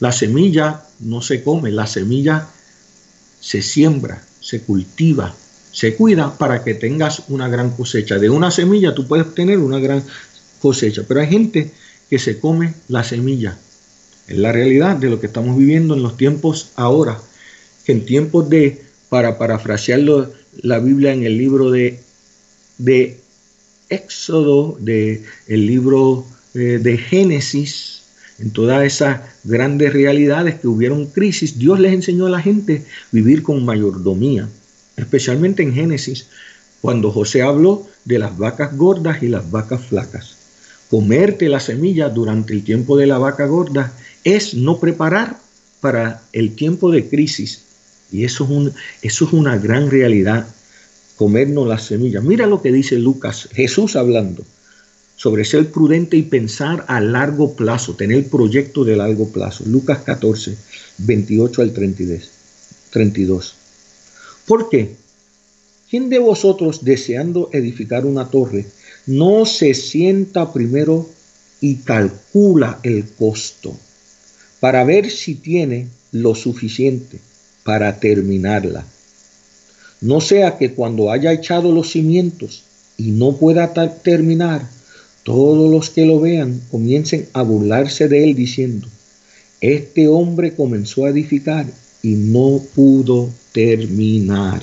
La 0.00 0.12
semilla 0.12 0.82
no 1.00 1.22
se 1.22 1.42
come, 1.42 1.70
la 1.70 1.86
semilla 1.86 2.46
se 3.40 3.62
siembra, 3.62 4.22
se 4.38 4.60
cultiva, 4.60 5.34
se 5.72 5.96
cuida 5.96 6.36
para 6.36 6.62
que 6.62 6.74
tengas 6.74 7.22
una 7.28 7.48
gran 7.48 7.70
cosecha. 7.70 8.18
De 8.18 8.28
una 8.28 8.50
semilla 8.50 8.94
tú 8.94 9.08
puedes 9.08 9.34
tener 9.34 9.60
una 9.60 9.78
gran 9.78 10.04
cosecha, 10.60 11.04
pero 11.08 11.22
hay 11.22 11.28
gente 11.28 11.72
que 12.10 12.18
se 12.18 12.38
come 12.38 12.74
la 12.88 13.02
semilla. 13.02 13.56
Es 14.28 14.36
la 14.36 14.52
realidad 14.52 14.94
de 14.94 15.08
lo 15.08 15.20
que 15.20 15.26
estamos 15.28 15.56
viviendo 15.56 15.94
en 15.94 16.02
los 16.02 16.18
tiempos 16.18 16.68
ahora, 16.76 17.18
en 17.92 18.04
tiempos 18.04 18.48
de, 18.48 18.82
para 19.08 19.38
parafrasearlo, 19.38 20.32
la 20.62 20.78
Biblia 20.78 21.12
en 21.12 21.24
el 21.24 21.36
libro 21.36 21.70
de, 21.70 22.00
de 22.78 23.20
Éxodo, 23.88 24.76
de 24.80 25.22
el 25.46 25.66
libro 25.66 26.26
eh, 26.54 26.78
de 26.82 26.98
Génesis, 26.98 28.02
en 28.38 28.50
todas 28.50 28.84
esas 28.84 29.20
grandes 29.44 29.92
realidades 29.92 30.56
que 30.56 30.68
hubieron 30.68 31.06
crisis, 31.06 31.58
Dios 31.58 31.78
les 31.78 31.92
enseñó 31.92 32.26
a 32.26 32.30
la 32.30 32.42
gente 32.42 32.84
vivir 33.12 33.42
con 33.42 33.64
mayordomía, 33.64 34.48
especialmente 34.96 35.62
en 35.62 35.74
Génesis, 35.74 36.26
cuando 36.80 37.10
José 37.10 37.42
habló 37.42 37.86
de 38.04 38.18
las 38.18 38.36
vacas 38.36 38.76
gordas 38.76 39.22
y 39.22 39.28
las 39.28 39.50
vacas 39.50 39.84
flacas. 39.86 40.36
Comerte 40.90 41.48
la 41.48 41.60
semilla 41.60 42.08
durante 42.08 42.52
el 42.52 42.62
tiempo 42.62 42.96
de 42.96 43.06
la 43.06 43.18
vaca 43.18 43.46
gorda 43.46 43.92
es 44.22 44.54
no 44.54 44.78
preparar 44.78 45.38
para 45.80 46.22
el 46.32 46.54
tiempo 46.54 46.90
de 46.90 47.08
crisis. 47.08 47.62
Y 48.12 48.24
eso 48.24 48.44
es, 48.44 48.50
un, 48.50 48.72
eso 49.02 49.24
es 49.24 49.32
una 49.32 49.58
gran 49.58 49.90
realidad 49.90 50.46
comernos 51.16 51.66
las 51.66 51.84
semillas. 51.84 52.22
Mira 52.22 52.46
lo 52.46 52.62
que 52.62 52.72
dice 52.72 52.98
Lucas, 52.98 53.48
Jesús 53.52 53.96
hablando 53.96 54.44
sobre 55.16 55.44
ser 55.44 55.70
prudente 55.70 56.16
y 56.16 56.22
pensar 56.22 56.84
a 56.88 57.00
largo 57.00 57.54
plazo, 57.54 57.94
tener 57.94 58.28
proyecto 58.28 58.84
de 58.84 58.96
largo 58.96 59.28
plazo. 59.30 59.64
Lucas 59.66 60.00
14, 60.04 60.56
28 60.98 61.62
al 61.62 61.72
32. 61.72 63.54
¿Por 64.46 64.68
qué? 64.68 64.96
¿Quién 65.88 66.10
de 66.10 66.18
vosotros 66.18 66.84
deseando 66.84 67.48
edificar 67.52 68.04
una 68.04 68.28
torre 68.28 68.66
no 69.06 69.46
se 69.46 69.74
sienta 69.74 70.52
primero 70.52 71.08
y 71.60 71.76
calcula 71.76 72.80
el 72.82 73.04
costo 73.16 73.76
para 74.60 74.82
ver 74.84 75.10
si 75.10 75.36
tiene 75.36 75.88
lo 76.10 76.34
suficiente 76.34 77.20
para 77.64 77.98
terminarla? 77.98 78.86
No 80.00 80.20
sea 80.20 80.58
que 80.58 80.74
cuando 80.74 81.10
haya 81.10 81.32
echado 81.32 81.72
los 81.72 81.90
cimientos 81.90 82.62
y 82.96 83.10
no 83.10 83.36
pueda 83.36 83.72
terminar, 84.02 84.68
todos 85.22 85.70
los 85.70 85.90
que 85.90 86.04
lo 86.04 86.20
vean 86.20 86.60
comiencen 86.70 87.26
a 87.32 87.42
burlarse 87.42 88.08
de 88.08 88.24
él 88.24 88.34
diciendo, 88.34 88.86
este 89.60 90.06
hombre 90.08 90.54
comenzó 90.54 91.06
a 91.06 91.08
edificar 91.08 91.66
y 92.02 92.14
no 92.16 92.60
pudo 92.74 93.30
terminar. 93.52 94.62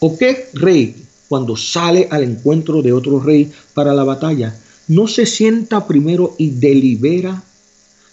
¿O 0.00 0.18
qué 0.18 0.50
rey, 0.52 0.94
cuando 1.30 1.56
sale 1.56 2.06
al 2.10 2.22
encuentro 2.22 2.82
de 2.82 2.92
otro 2.92 3.18
rey 3.18 3.50
para 3.72 3.94
la 3.94 4.04
batalla, 4.04 4.54
no 4.86 5.08
se 5.08 5.24
sienta 5.24 5.86
primero 5.86 6.34
y 6.36 6.50
delibera 6.50 7.42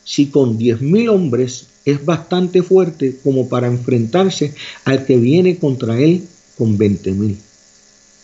si 0.03 0.27
con 0.27 0.57
diez 0.57 0.81
mil 0.81 1.09
hombres 1.09 1.67
es 1.85 2.03
bastante 2.05 2.61
fuerte 2.63 3.17
como 3.23 3.49
para 3.49 3.67
enfrentarse 3.67 4.53
al 4.85 5.05
que 5.05 5.17
viene 5.17 5.57
contra 5.57 5.99
él 5.99 6.23
con 6.57 6.77
veinte 6.77 7.11
mil. 7.11 7.37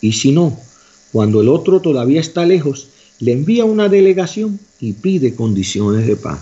Y 0.01 0.13
si 0.13 0.31
no, 0.31 0.59
cuando 1.11 1.41
el 1.41 1.49
otro 1.49 1.81
todavía 1.81 2.19
está 2.19 2.45
lejos, 2.45 2.89
le 3.19 3.31
envía 3.31 3.65
una 3.65 3.89
delegación 3.89 4.59
y 4.79 4.93
pide 4.93 5.33
condiciones 5.33 6.05
de 6.05 6.15
paz. 6.15 6.39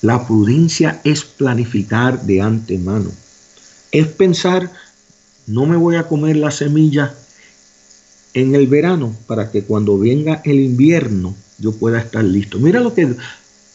La 0.00 0.26
prudencia 0.26 1.00
es 1.04 1.24
planificar 1.24 2.22
de 2.22 2.40
antemano. 2.40 3.10
Es 3.90 4.06
pensar, 4.06 4.72
no 5.46 5.66
me 5.66 5.76
voy 5.76 5.96
a 5.96 6.06
comer 6.06 6.36
la 6.36 6.50
semilla 6.50 7.14
en 8.32 8.54
el 8.54 8.68
verano 8.68 9.14
para 9.26 9.50
que 9.50 9.64
cuando 9.64 9.98
venga 9.98 10.40
el 10.44 10.60
invierno 10.60 11.34
yo 11.58 11.72
pueda 11.72 11.98
estar 11.98 12.24
listo. 12.24 12.58
Mira 12.58 12.80
lo 12.80 12.94
que 12.94 13.16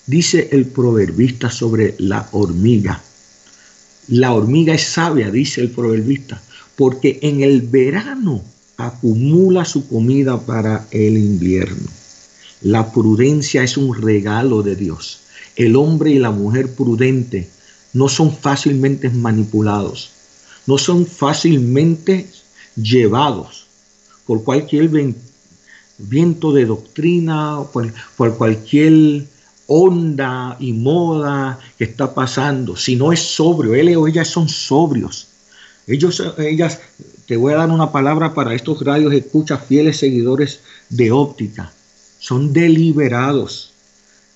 dice 0.05 0.49
el 0.51 0.65
proverbista 0.65 1.49
sobre 1.49 1.95
la 1.97 2.27
hormiga. 2.31 3.01
La 4.07 4.33
hormiga 4.33 4.73
es 4.73 4.83
sabia, 4.83 5.31
dice 5.31 5.61
el 5.61 5.69
proverbista, 5.69 6.41
porque 6.75 7.19
en 7.21 7.41
el 7.41 7.61
verano 7.61 8.43
acumula 8.77 9.63
su 9.65 9.87
comida 9.87 10.39
para 10.39 10.85
el 10.91 11.17
invierno. 11.17 11.87
La 12.61 12.91
prudencia 12.91 13.63
es 13.63 13.77
un 13.77 13.95
regalo 14.01 14.61
de 14.61 14.75
Dios. 14.75 15.19
El 15.55 15.75
hombre 15.75 16.11
y 16.11 16.19
la 16.19 16.31
mujer 16.31 16.73
prudente 16.73 17.49
no 17.93 18.09
son 18.09 18.35
fácilmente 18.35 19.09
manipulados, 19.09 20.11
no 20.65 20.77
son 20.77 21.05
fácilmente 21.05 22.27
llevados 22.75 23.67
por 24.25 24.43
cualquier 24.43 24.89
viento 25.97 26.53
de 26.53 26.65
doctrina, 26.65 27.59
por, 27.71 27.93
por 28.17 28.37
cualquier 28.37 29.27
onda 29.67 30.57
y 30.59 30.73
moda 30.73 31.59
que 31.77 31.85
está 31.85 32.13
pasando, 32.13 32.75
si 32.75 32.95
no 32.95 33.13
es 33.13 33.19
sobrio, 33.21 33.75
él 33.75 33.95
o 33.95 34.07
ellas 34.07 34.27
son 34.27 34.49
sobrios. 34.49 35.27
Ellos, 35.85 36.23
ellas, 36.37 36.79
te 37.27 37.35
voy 37.35 37.53
a 37.53 37.57
dar 37.57 37.69
una 37.69 37.91
palabra 37.91 38.33
para 38.33 38.53
estos 38.53 38.83
radios, 38.85 39.13
escucha, 39.13 39.57
fieles 39.57 39.97
seguidores 39.97 40.61
de 40.89 41.11
óptica, 41.11 41.71
son 42.19 42.53
deliberados. 42.53 43.73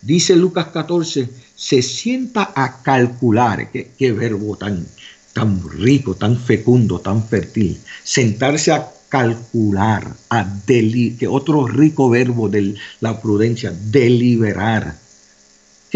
Dice 0.02 0.36
Lucas 0.36 0.68
14, 0.68 1.30
se 1.56 1.82
sienta 1.82 2.52
a 2.56 2.82
calcular, 2.84 3.72
qué, 3.72 3.92
qué 3.98 4.12
verbo 4.12 4.58
tan, 4.58 4.86
tan 5.34 5.62
rico, 5.70 6.16
tan 6.16 6.38
fecundo, 6.38 7.00
tan 7.00 7.24
fértil, 7.24 7.80
sentarse 8.04 8.72
a 8.74 8.92
calcular, 9.10 10.16
a 10.30 10.46
que 10.66 11.28
otro 11.30 11.66
rico 11.66 12.10
verbo 12.10 12.50
de 12.50 12.76
la 13.00 13.22
prudencia, 13.22 13.72
deliberar 13.72 15.07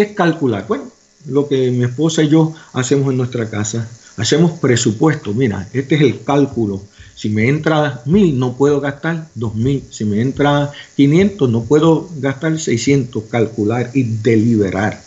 ¿Qué 0.02 0.08
es 0.08 0.14
calcular? 0.16 0.66
Bueno, 0.68 0.92
lo 1.28 1.48
que 1.48 1.70
mi 1.70 1.84
esposa 1.84 2.24
y 2.24 2.30
yo 2.30 2.56
hacemos 2.74 3.12
en 3.12 3.18
nuestra 3.18 3.48
casa. 3.52 3.88
Hacemos 4.18 4.54
presupuesto. 4.54 5.32
Mira, 5.32 5.70
este 5.74 5.94
es 5.94 6.02
el 6.02 6.24
cálculo. 6.24 6.82
Si 7.14 7.30
me 7.30 7.48
entra 7.48 8.02
mil, 8.08 8.40
no 8.40 8.58
puedo 8.58 8.82
gastar 8.82 9.28
dos 9.36 9.54
mil. 9.54 9.84
Si 9.92 10.04
me 10.06 10.20
entra 10.20 10.72
500, 10.96 11.48
no 11.52 11.66
puedo 11.66 12.10
gastar 12.18 12.60
600. 12.60 13.26
Calcular 13.26 13.92
y 13.94 14.02
deliberar. 14.02 15.00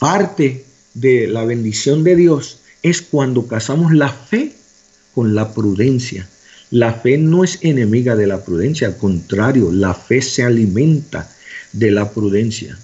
Parte 0.00 0.64
de 0.94 1.28
la 1.28 1.44
bendición 1.44 2.02
de 2.02 2.16
Dios 2.16 2.58
es 2.82 3.00
cuando 3.00 3.46
casamos 3.46 3.92
la 3.92 4.08
fe 4.08 4.56
con 5.14 5.36
la 5.36 5.54
prudencia. 5.54 6.28
La 6.72 6.94
fe 6.94 7.16
no 7.16 7.44
es 7.44 7.60
enemiga 7.60 8.16
de 8.16 8.26
la 8.26 8.44
prudencia, 8.44 8.88
al 8.88 8.96
contrario, 8.96 9.70
la 9.70 9.94
fe 9.94 10.20
se 10.20 10.42
alimenta 10.42 11.30
de 11.72 11.92
la 11.92 12.10
prudencia. 12.10 12.76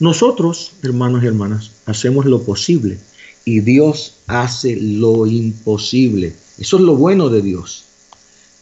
Nosotros, 0.00 0.72
hermanos 0.82 1.22
y 1.22 1.26
hermanas, 1.26 1.72
hacemos 1.84 2.24
lo 2.24 2.42
posible 2.42 2.98
y 3.44 3.60
Dios 3.60 4.14
hace 4.26 4.76
lo 4.76 5.26
imposible. 5.26 6.34
Eso 6.58 6.78
es 6.78 6.82
lo 6.82 6.96
bueno 6.96 7.28
de 7.28 7.42
Dios. 7.42 7.84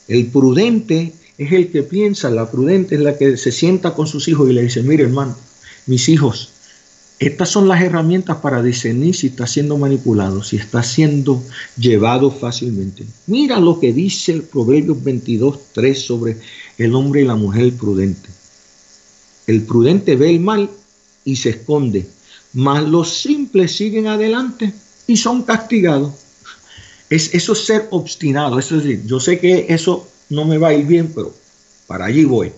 El 0.09 0.27
prudente 0.27 1.13
es 1.39 1.53
el 1.53 1.71
que 1.71 1.85
piensa, 1.85 2.29
la 2.31 2.51
prudente 2.51 2.97
es 2.97 3.01
la 3.01 3.17
que 3.17 3.37
se 3.37 3.53
sienta 3.53 3.95
con 3.95 4.09
sus 4.09 4.27
hijos 4.27 4.51
y 4.51 4.53
le 4.53 4.63
dice, 4.63 4.83
mire 4.83 5.05
hermano, 5.05 5.37
mis 5.87 6.09
hijos, 6.09 6.51
estas 7.21 7.51
son 7.51 7.69
las 7.69 7.83
herramientas 7.83 8.39
para 8.39 8.61
discernir 8.61 9.15
si 9.15 9.29
está 9.29 9.47
siendo 9.47 9.79
manipulado, 9.79 10.43
si 10.43 10.57
está 10.57 10.83
siendo 10.83 11.41
llevado 11.77 12.33
fácilmente. 12.33 13.05
Mira 13.29 13.61
lo 13.61 13.79
que 13.79 13.93
dice 13.93 14.33
el 14.33 14.43
Proverbios 14.43 15.03
22, 15.05 15.59
3 15.73 16.01
sobre 16.01 16.37
el 16.79 16.95
hombre 16.97 17.23
y 17.23 17.25
la 17.25 17.37
mujer 17.37 17.73
prudente. 17.75 18.29
El 19.47 19.63
prudente 19.63 20.17
ve 20.17 20.31
el 20.31 20.41
mal 20.41 20.69
y 21.29 21.37
se 21.37 21.51
esconde, 21.51 22.07
mas 22.55 22.89
los 22.89 23.13
simples 23.21 23.77
siguen 23.77 24.07
adelante 24.07 24.73
y 25.07 25.17
son 25.19 25.43
castigados. 25.43 26.15
Es, 27.11 27.35
eso 27.35 27.53
es 27.53 27.67
ser 27.67 27.87
obstinado, 27.91 28.59
es 28.59 28.71
decir, 28.71 29.03
yo 29.07 29.21
sé 29.21 29.39
que 29.39 29.67
eso 29.69 30.09
no 30.31 30.47
me 30.47 30.57
va 30.57 30.69
a 30.69 30.75
ir 30.75 30.87
bien, 30.87 31.13
pero 31.15 31.35
para 31.87 32.07
allí 32.07 32.25
voy. 32.25 32.53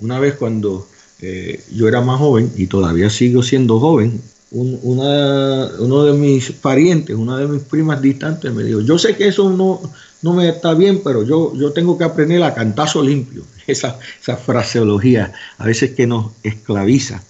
Una 0.00 0.18
vez 0.18 0.34
cuando 0.34 0.88
eh, 1.20 1.62
yo 1.72 1.86
era 1.86 2.00
más 2.00 2.18
joven 2.18 2.50
y 2.56 2.66
todavía 2.66 3.10
sigo 3.10 3.42
siendo 3.42 3.78
joven, 3.78 4.20
uno 4.50 6.04
de 6.04 6.12
mis 6.12 6.52
parientes, 6.52 7.16
una 7.16 7.38
de 7.38 7.48
mis 7.48 7.62
primas 7.62 8.00
distantes 8.00 8.54
me 8.54 8.62
dijo, 8.62 8.80
yo 8.80 8.98
sé 8.98 9.16
que 9.16 9.28
eso 9.28 9.50
no, 9.50 9.82
no 10.22 10.32
me 10.32 10.48
está 10.48 10.74
bien, 10.74 11.02
pero 11.02 11.24
yo, 11.24 11.54
yo 11.56 11.72
tengo 11.72 11.98
que 11.98 12.04
aprender 12.04 12.42
a 12.42 12.54
cantazo 12.54 13.02
limpio. 13.02 13.44
Esa, 13.66 13.98
esa 14.20 14.36
fraseología 14.36 15.32
a 15.56 15.64
veces 15.64 15.92
que 15.92 16.06
nos 16.06 16.32
esclaviza. 16.42 17.22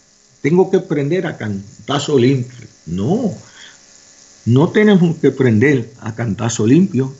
Tengo 0.44 0.70
que 0.70 0.76
aprender 0.76 1.26
a 1.26 1.38
cantazo 1.38 2.18
limpio. 2.18 2.66
No, 2.84 3.32
no 4.44 4.68
tenemos 4.68 5.16
que 5.16 5.28
aprender 5.28 5.90
a 6.00 6.14
cantazo 6.14 6.66
limpio. 6.66 7.14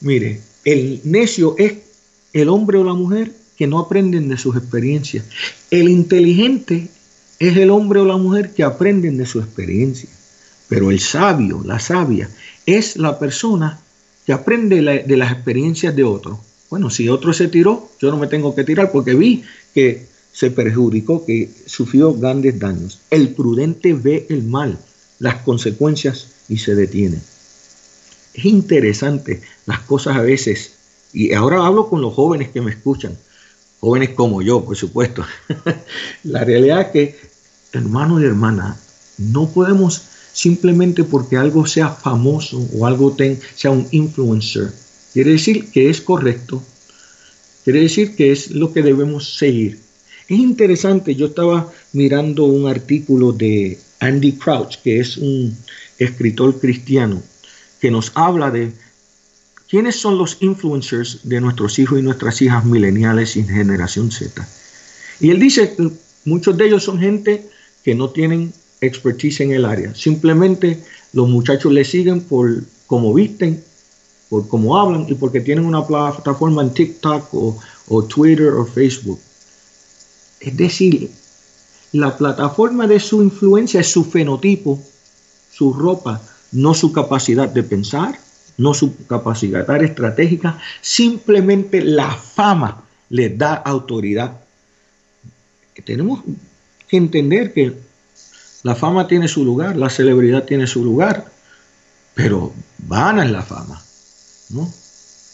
Mire, 0.00 0.40
el 0.64 1.02
necio 1.04 1.54
es 1.58 1.74
el 2.32 2.48
hombre 2.48 2.78
o 2.78 2.84
la 2.84 2.94
mujer 2.94 3.30
que 3.58 3.66
no 3.66 3.78
aprenden 3.78 4.30
de 4.30 4.38
sus 4.38 4.56
experiencias. 4.56 5.26
El 5.70 5.90
inteligente 5.90 6.88
es 7.38 7.58
el 7.58 7.68
hombre 7.68 8.00
o 8.00 8.06
la 8.06 8.16
mujer 8.16 8.54
que 8.54 8.62
aprenden 8.62 9.18
de 9.18 9.26
su 9.26 9.38
experiencia. 9.38 10.08
Pero 10.66 10.90
el 10.90 11.00
sabio, 11.00 11.60
la 11.62 11.78
sabia, 11.78 12.30
es 12.64 12.96
la 12.96 13.18
persona 13.18 13.78
que 14.24 14.32
aprende 14.32 15.04
de 15.06 15.16
las 15.18 15.30
experiencias 15.30 15.94
de 15.94 16.04
otro. 16.04 16.40
Bueno, 16.70 16.88
si 16.88 17.10
otro 17.10 17.34
se 17.34 17.48
tiró, 17.48 17.90
yo 18.00 18.10
no 18.10 18.16
me 18.16 18.28
tengo 18.28 18.54
que 18.54 18.64
tirar 18.64 18.90
porque 18.92 19.12
vi 19.12 19.44
que 19.74 20.15
se 20.36 20.50
perjudicó, 20.50 21.24
que 21.24 21.48
sufrió 21.64 22.12
grandes 22.12 22.58
daños. 22.58 23.00
El 23.08 23.30
prudente 23.30 23.94
ve 23.94 24.26
el 24.28 24.42
mal, 24.42 24.78
las 25.18 25.36
consecuencias 25.36 26.26
y 26.50 26.58
se 26.58 26.74
detiene. 26.74 27.18
Es 28.34 28.44
interesante 28.44 29.40
las 29.64 29.80
cosas 29.80 30.14
a 30.18 30.20
veces, 30.20 30.72
y 31.14 31.32
ahora 31.32 31.64
hablo 31.64 31.88
con 31.88 32.02
los 32.02 32.12
jóvenes 32.12 32.50
que 32.50 32.60
me 32.60 32.70
escuchan, 32.70 33.16
jóvenes 33.80 34.10
como 34.10 34.42
yo, 34.42 34.62
por 34.62 34.76
supuesto. 34.76 35.24
la 36.24 36.44
realidad 36.44 36.82
es 36.82 36.88
que, 36.88 37.18
hermanos 37.72 38.20
y 38.20 38.26
hermanas, 38.26 38.76
no 39.16 39.48
podemos 39.48 40.02
simplemente 40.34 41.04
porque 41.04 41.38
algo 41.38 41.66
sea 41.66 41.88
famoso 41.88 42.58
o 42.74 42.84
algo 42.84 43.16
sea 43.54 43.70
un 43.70 43.88
influencer, 43.90 44.70
quiere 45.14 45.30
decir 45.30 45.70
que 45.70 45.88
es 45.88 46.02
correcto, 46.02 46.62
quiere 47.64 47.80
decir 47.80 48.14
que 48.14 48.32
es 48.32 48.50
lo 48.50 48.74
que 48.74 48.82
debemos 48.82 49.38
seguir. 49.38 49.85
Es 50.28 50.38
interesante, 50.38 51.14
yo 51.14 51.26
estaba 51.26 51.70
mirando 51.92 52.44
un 52.44 52.66
artículo 52.66 53.32
de 53.32 53.78
Andy 54.00 54.32
Crouch, 54.32 54.76
que 54.82 54.98
es 54.98 55.16
un 55.16 55.56
escritor 55.98 56.58
cristiano, 56.58 57.22
que 57.80 57.90
nos 57.90 58.10
habla 58.14 58.50
de 58.50 58.72
quiénes 59.68 59.96
son 59.96 60.18
los 60.18 60.38
influencers 60.40 61.20
de 61.22 61.40
nuestros 61.40 61.78
hijos 61.78 61.98
y 61.98 62.02
nuestras 62.02 62.42
hijas 62.42 62.64
mileniales 62.64 63.36
y 63.36 63.44
generación 63.44 64.10
Z. 64.10 64.46
Y 65.20 65.30
él 65.30 65.38
dice 65.38 65.74
que 65.74 65.90
muchos 66.24 66.56
de 66.56 66.66
ellos 66.66 66.84
son 66.84 66.98
gente 66.98 67.48
que 67.84 67.94
no 67.94 68.10
tienen 68.10 68.52
expertise 68.80 69.40
en 69.40 69.52
el 69.52 69.64
área. 69.64 69.94
Simplemente 69.94 70.82
los 71.12 71.28
muchachos 71.28 71.72
le 71.72 71.84
siguen 71.84 72.20
por 72.20 72.64
cómo 72.86 73.14
visten, 73.14 73.62
por 74.28 74.48
cómo 74.48 74.76
hablan 74.76 75.06
y 75.08 75.14
porque 75.14 75.40
tienen 75.40 75.64
una 75.64 75.86
plataforma 75.86 76.62
en 76.62 76.74
TikTok 76.74 77.32
o, 77.32 77.58
o 77.88 78.04
Twitter 78.04 78.48
o 78.48 78.66
Facebook. 78.66 79.20
Es 80.40 80.56
decir, 80.56 81.10
la 81.92 82.16
plataforma 82.16 82.86
de 82.86 83.00
su 83.00 83.22
influencia 83.22 83.80
es 83.80 83.90
su 83.90 84.04
fenotipo, 84.04 84.82
su 85.52 85.72
ropa, 85.72 86.20
no 86.52 86.74
su 86.74 86.92
capacidad 86.92 87.48
de 87.48 87.62
pensar, 87.62 88.18
no 88.58 88.74
su 88.74 89.06
capacidad 89.06 89.82
estratégica, 89.82 90.58
simplemente 90.80 91.82
la 91.82 92.14
fama 92.14 92.84
les 93.10 93.36
da 93.36 93.54
autoridad. 93.54 94.40
Tenemos 95.84 96.20
que 96.88 96.96
entender 96.96 97.52
que 97.52 97.74
la 98.62 98.74
fama 98.74 99.06
tiene 99.06 99.28
su 99.28 99.44
lugar, 99.44 99.76
la 99.76 99.90
celebridad 99.90 100.44
tiene 100.44 100.66
su 100.66 100.84
lugar, 100.84 101.30
pero 102.14 102.52
vana 102.78 103.24
es 103.24 103.30
la 103.30 103.42
fama, 103.42 103.82
¿no? 104.50 104.70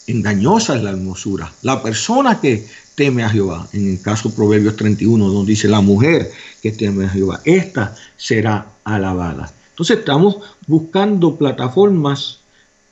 Engañosa 0.06 0.76
es 0.76 0.82
la 0.82 0.90
hermosura. 0.90 1.52
La 1.62 1.82
persona 1.82 2.40
que 2.40 2.68
teme 3.02 3.24
a 3.24 3.28
Jehová, 3.28 3.68
en 3.72 3.90
el 3.90 4.00
caso 4.00 4.32
Proverbios 4.32 4.76
31, 4.76 5.28
donde 5.28 5.50
dice 5.50 5.66
la 5.66 5.80
mujer 5.80 6.30
que 6.62 6.70
teme 6.70 7.06
a 7.06 7.08
Jehová, 7.08 7.40
esta 7.44 7.96
será 8.16 8.74
alabada. 8.84 9.52
Entonces 9.70 9.98
estamos 9.98 10.36
buscando 10.68 11.34
plataformas 11.34 12.38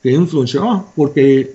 que 0.03 0.11
influencian, 0.11 0.65
ah, 0.67 0.85
porque, 0.97 1.55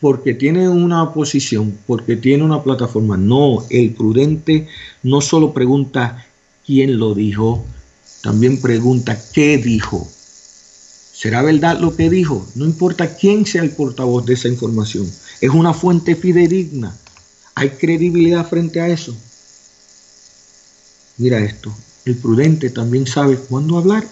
porque 0.00 0.32
tiene 0.32 0.66
una 0.66 1.12
posición, 1.12 1.76
porque 1.86 2.16
tiene 2.16 2.42
una 2.42 2.62
plataforma. 2.62 3.18
No, 3.18 3.66
el 3.68 3.92
prudente 3.92 4.66
no 5.02 5.20
solo 5.20 5.52
pregunta 5.52 6.24
quién 6.64 6.98
lo 6.98 7.14
dijo, 7.14 7.66
también 8.22 8.62
pregunta 8.62 9.18
qué 9.34 9.58
dijo. 9.58 10.08
¿Será 10.08 11.42
verdad 11.42 11.78
lo 11.78 11.94
que 11.94 12.08
dijo? 12.08 12.46
No 12.54 12.64
importa 12.64 13.14
quién 13.14 13.44
sea 13.44 13.62
el 13.62 13.72
portavoz 13.72 14.24
de 14.24 14.32
esa 14.32 14.48
información. 14.48 15.06
Es 15.42 15.50
una 15.50 15.74
fuente 15.74 16.16
fidedigna. 16.16 16.96
Hay 17.60 17.68
credibilidad 17.68 18.48
frente 18.48 18.80
a 18.80 18.88
eso. 18.88 19.14
Mira 21.18 21.40
esto. 21.40 21.70
El 22.06 22.16
prudente 22.16 22.70
también 22.70 23.06
sabe 23.06 23.36
cuándo 23.36 23.76
hablar 23.76 24.08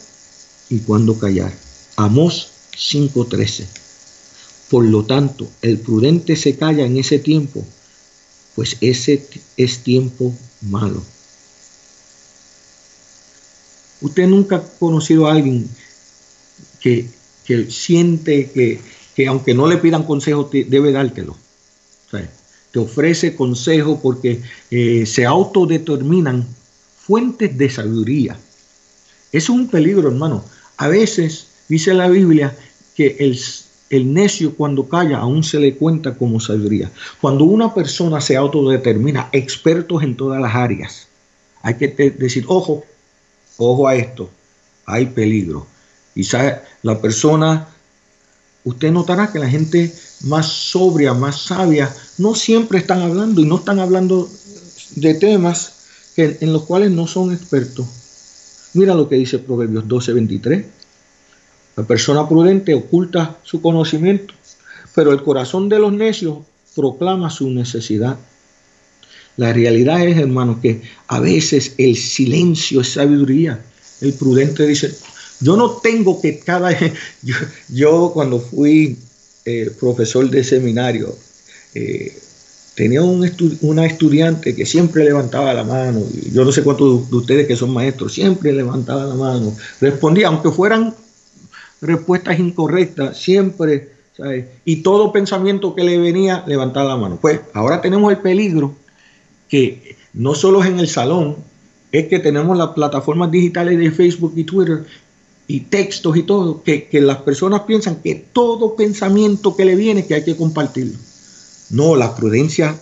y 0.69 0.81
cuándo 0.81 1.19
callar. 1.19 1.55
Amós 1.97 2.51
5:13. 2.77 3.65
Por 4.69 4.85
lo 4.85 5.07
tanto, 5.07 5.49
el 5.63 5.79
prudente 5.79 6.37
se 6.37 6.57
calla 6.57 6.85
en 6.85 6.99
ese 6.99 7.19
tiempo, 7.21 7.65
pues 8.55 8.77
ese 8.83 9.27
es 9.57 9.79
tiempo 9.79 10.35
malo. 10.61 11.03
Usted 14.03 14.27
nunca 14.27 14.57
ha 14.57 14.69
conocido 14.79 15.27
a 15.27 15.33
alguien 15.33 15.71
que, 16.81 17.09
siente 17.71 18.51
que, 18.51 18.79
que, 19.17 19.27
aunque 19.27 19.55
no 19.55 19.67
le 19.67 19.79
pidan 19.79 20.03
consejo, 20.03 20.51
debe 20.53 20.93
dártelo. 20.93 21.35
Te 22.73 22.79
ofrece 22.79 23.35
consejo 23.35 24.01
porque 24.03 24.43
eh, 24.71 25.07
se 25.07 25.25
autodeterminan 25.25 26.47
fuentes 26.99 27.57
de 27.57 27.71
sabiduría. 27.71 28.39
Es 29.33 29.49
un 29.49 29.69
peligro, 29.69 30.09
hermano. 30.09 30.45
A 30.77 30.89
veces 30.89 31.47
dice 31.69 31.95
la 31.95 32.09
Biblia 32.09 32.57
que 32.95 33.17
el, 33.21 33.39
el 33.91 34.13
necio 34.13 34.55
cuando 34.55 34.89
calla 34.89 35.19
aún 35.19 35.43
se 35.43 35.59
le 35.59 35.77
cuenta 35.77 36.15
como 36.15 36.41
sabiduría. 36.41 36.91
Cuando 37.21 37.45
una 37.45 37.75
persona 37.75 38.21
se 38.21 38.37
autodetermina 38.37 39.29
expertos 39.33 40.03
en 40.03 40.17
todas 40.17 40.41
las 40.41 40.55
áreas, 40.55 41.09
hay 41.63 41.75
que 41.75 41.89
decir, 41.89 42.45
ojo, 42.47 42.85
ojo 43.57 43.89
a 43.89 43.95
esto, 43.95 44.31
hay 44.87 45.07
peligro. 45.07 45.67
Quizás 46.15 46.61
la 46.83 47.01
persona, 47.01 47.69
usted 48.69 48.91
notará 48.91 49.33
que 49.33 49.39
la 49.39 49.49
gente 49.49 49.93
más 50.23 50.47
sobria, 50.47 51.15
más 51.15 51.43
sabia, 51.43 51.95
no 52.19 52.35
siempre 52.35 52.79
están 52.79 53.03
hablando 53.03 53.41
y 53.41 53.47
no 53.47 53.59
están 53.59 53.79
hablando 53.79 54.29
de 54.97 55.15
temas 55.15 55.75
en 56.17 56.53
los 56.53 56.65
cuales 56.65 56.91
no 56.91 57.07
son 57.07 57.33
expertos. 57.33 57.87
Mira 58.75 58.95
lo 58.95 59.09
que 59.09 59.17
dice 59.17 59.39
Proverbios 59.39 59.87
12:23. 59.87 60.65
La 61.77 61.85
persona 61.85 62.29
prudente 62.29 62.75
oculta 62.75 63.39
su 63.45 63.63
conocimiento, 63.63 64.35
pero 64.95 65.13
el 65.13 65.23
corazón 65.23 65.69
de 65.69 65.79
los 65.79 65.93
necios 65.93 66.39
proclama 66.75 67.31
su 67.31 67.51
necesidad. 67.51 68.17
La 69.37 69.53
realidad 69.53 70.05
es, 70.05 70.19
hermano, 70.19 70.61
que 70.61 70.83
a 71.07 71.21
veces 71.21 71.75
el 71.79 71.97
silencio 71.97 72.81
es 72.81 72.95
sabiduría. 72.95 73.61
El 74.01 74.13
prudente 74.15 74.67
dice, 74.67 74.93
yo 75.41 75.57
no 75.57 75.73
tengo 75.73 76.21
que 76.21 76.39
cada... 76.41 76.71
Yo, 77.69 78.11
cuando 78.13 78.41
fui 78.41 78.97
eh, 79.45 79.71
profesor 79.79 80.29
de 80.31 80.43
seminario, 80.43 81.17
eh, 81.75 82.13
tenía 82.75 83.03
un 83.03 83.29
una 83.63 83.87
estudiante 83.87 84.55
que 84.55 84.65
siempre 84.65 85.05
levantaba 85.05 85.53
la 85.53 85.65
mano, 85.65 86.01
yo 86.33 86.45
no 86.45 86.53
sé 86.53 86.63
cuántos 86.63 87.11
de 87.11 87.17
ustedes 87.17 87.47
que 87.49 87.57
son 87.57 87.71
maestros, 87.71 88.15
siempre 88.15 88.53
levantaba 88.53 89.05
la 89.05 89.15
mano, 89.15 89.57
respondía, 89.81 90.29
aunque 90.29 90.51
fueran 90.51 90.95
respuestas 91.81 92.39
incorrectas, 92.39 93.19
siempre, 93.19 93.89
y 94.65 94.77
todo 94.77 95.13
pensamiento 95.13 95.75
que 95.75 95.83
le 95.83 95.99
venía, 95.99 96.45
levantaba 96.47 96.91
la 96.91 96.97
mano. 96.97 97.19
Pues 97.21 97.41
ahora 97.53 97.81
tenemos 97.81 98.13
el 98.13 98.19
peligro 98.19 98.75
que 99.49 99.97
no 100.13 100.35
solo 100.35 100.63
es 100.63 100.69
en 100.69 100.79
el 100.79 100.89
salón, 100.89 101.37
es 101.91 102.07
que 102.07 102.19
tenemos 102.19 102.57
las 102.57 102.69
plataformas 102.69 103.31
digitales 103.31 103.79
de 103.79 103.91
Facebook 103.91 104.35
y 104.37 104.45
Twitter 104.45 104.85
y 105.51 105.61
textos 105.61 106.15
y 106.17 106.23
todo, 106.25 106.63
que, 106.63 106.89
las 106.93 107.19
personas 107.19 107.63
piensan 107.63 108.03
que 108.03 108.15
todo 108.15 108.77
pensamiento 108.77 109.57
que 109.57 109.65
le 109.65 109.75
viene 109.75 110.07
que 110.07 110.15
hay 110.15 110.23
que 110.23 110.37
compartirlo. 110.37 110.99
No, 111.71 111.97
la 111.97 112.15
prudencia 112.15 112.79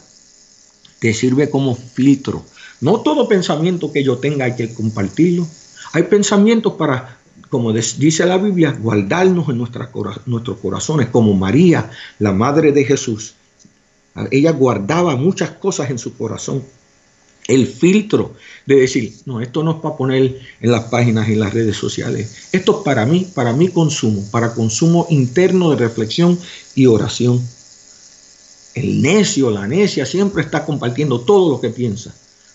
te 0.99 1.15
sirve 1.15 1.49
como 1.49 1.77
filtro. 1.77 2.45
No 2.81 3.01
todo 3.03 3.29
pensamiento 3.29 3.93
que 3.93 4.03
yo 4.03 4.19
tenga 4.19 4.47
hay 4.47 4.57
que 4.57 4.75
compartirlo. 4.75 5.47
Hay 5.93 6.03
pensamientos 6.03 6.73
para, 6.73 7.19
como 7.51 7.73
dice 7.73 8.27
la 8.27 8.37
Biblia, 8.37 8.73
guardarnos 8.73 9.49
en 9.49 9.59
nuestros 9.59 10.59
corazones, 10.59 11.09
como 11.09 11.35
María, 11.35 11.89
la 12.19 12.33
madre 12.33 12.73
de 12.73 12.85
Jesús. 12.85 13.35
Ella 14.33 14.51
guardaba 14.51 15.15
muchas 15.15 15.51
cosas 15.51 15.91
en 15.91 15.99
su 16.01 16.17
corazón 16.17 16.65
el 17.49 17.67
filtro 17.67 18.35
de 18.67 18.77
decir, 18.77 19.15
no, 19.25 19.41
esto 19.41 19.63
no 19.63 19.73
es 19.73 19.77
para 19.81 19.97
poner 19.97 20.41
en 20.61 20.71
las 20.71 20.85
páginas 20.85 21.29
y 21.29 21.37
las 21.37 21.55
redes 21.55 21.77
sociales. 21.77 22.49
Esto 22.53 22.79
es 22.79 22.85
para 22.85 23.07
mí, 23.07 23.27
para 23.35 23.53
mi 23.53 23.69
consumo, 23.69 24.23
para 24.31 24.55
consumo 24.55 25.07
interno 25.11 25.71
de 25.71 25.77
reflexión 25.77 26.39
y 26.75 26.87
oración. 26.87 27.41
El 28.75 29.01
necio, 29.01 29.51
la 29.51 29.67
necia 29.67 30.05
siempre 30.05 30.43
está 30.43 30.65
compartiendo 30.65 31.21
todo 31.21 31.51
lo 31.51 31.61
que 31.61 31.71
piensa, 31.71 32.15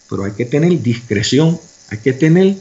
pero 0.10 0.24
hay 0.24 0.34
que 0.34 0.46
tener 0.46 0.82
discreción, 0.82 1.60
hay 1.90 1.98
que 2.00 2.14
tener 2.14 2.58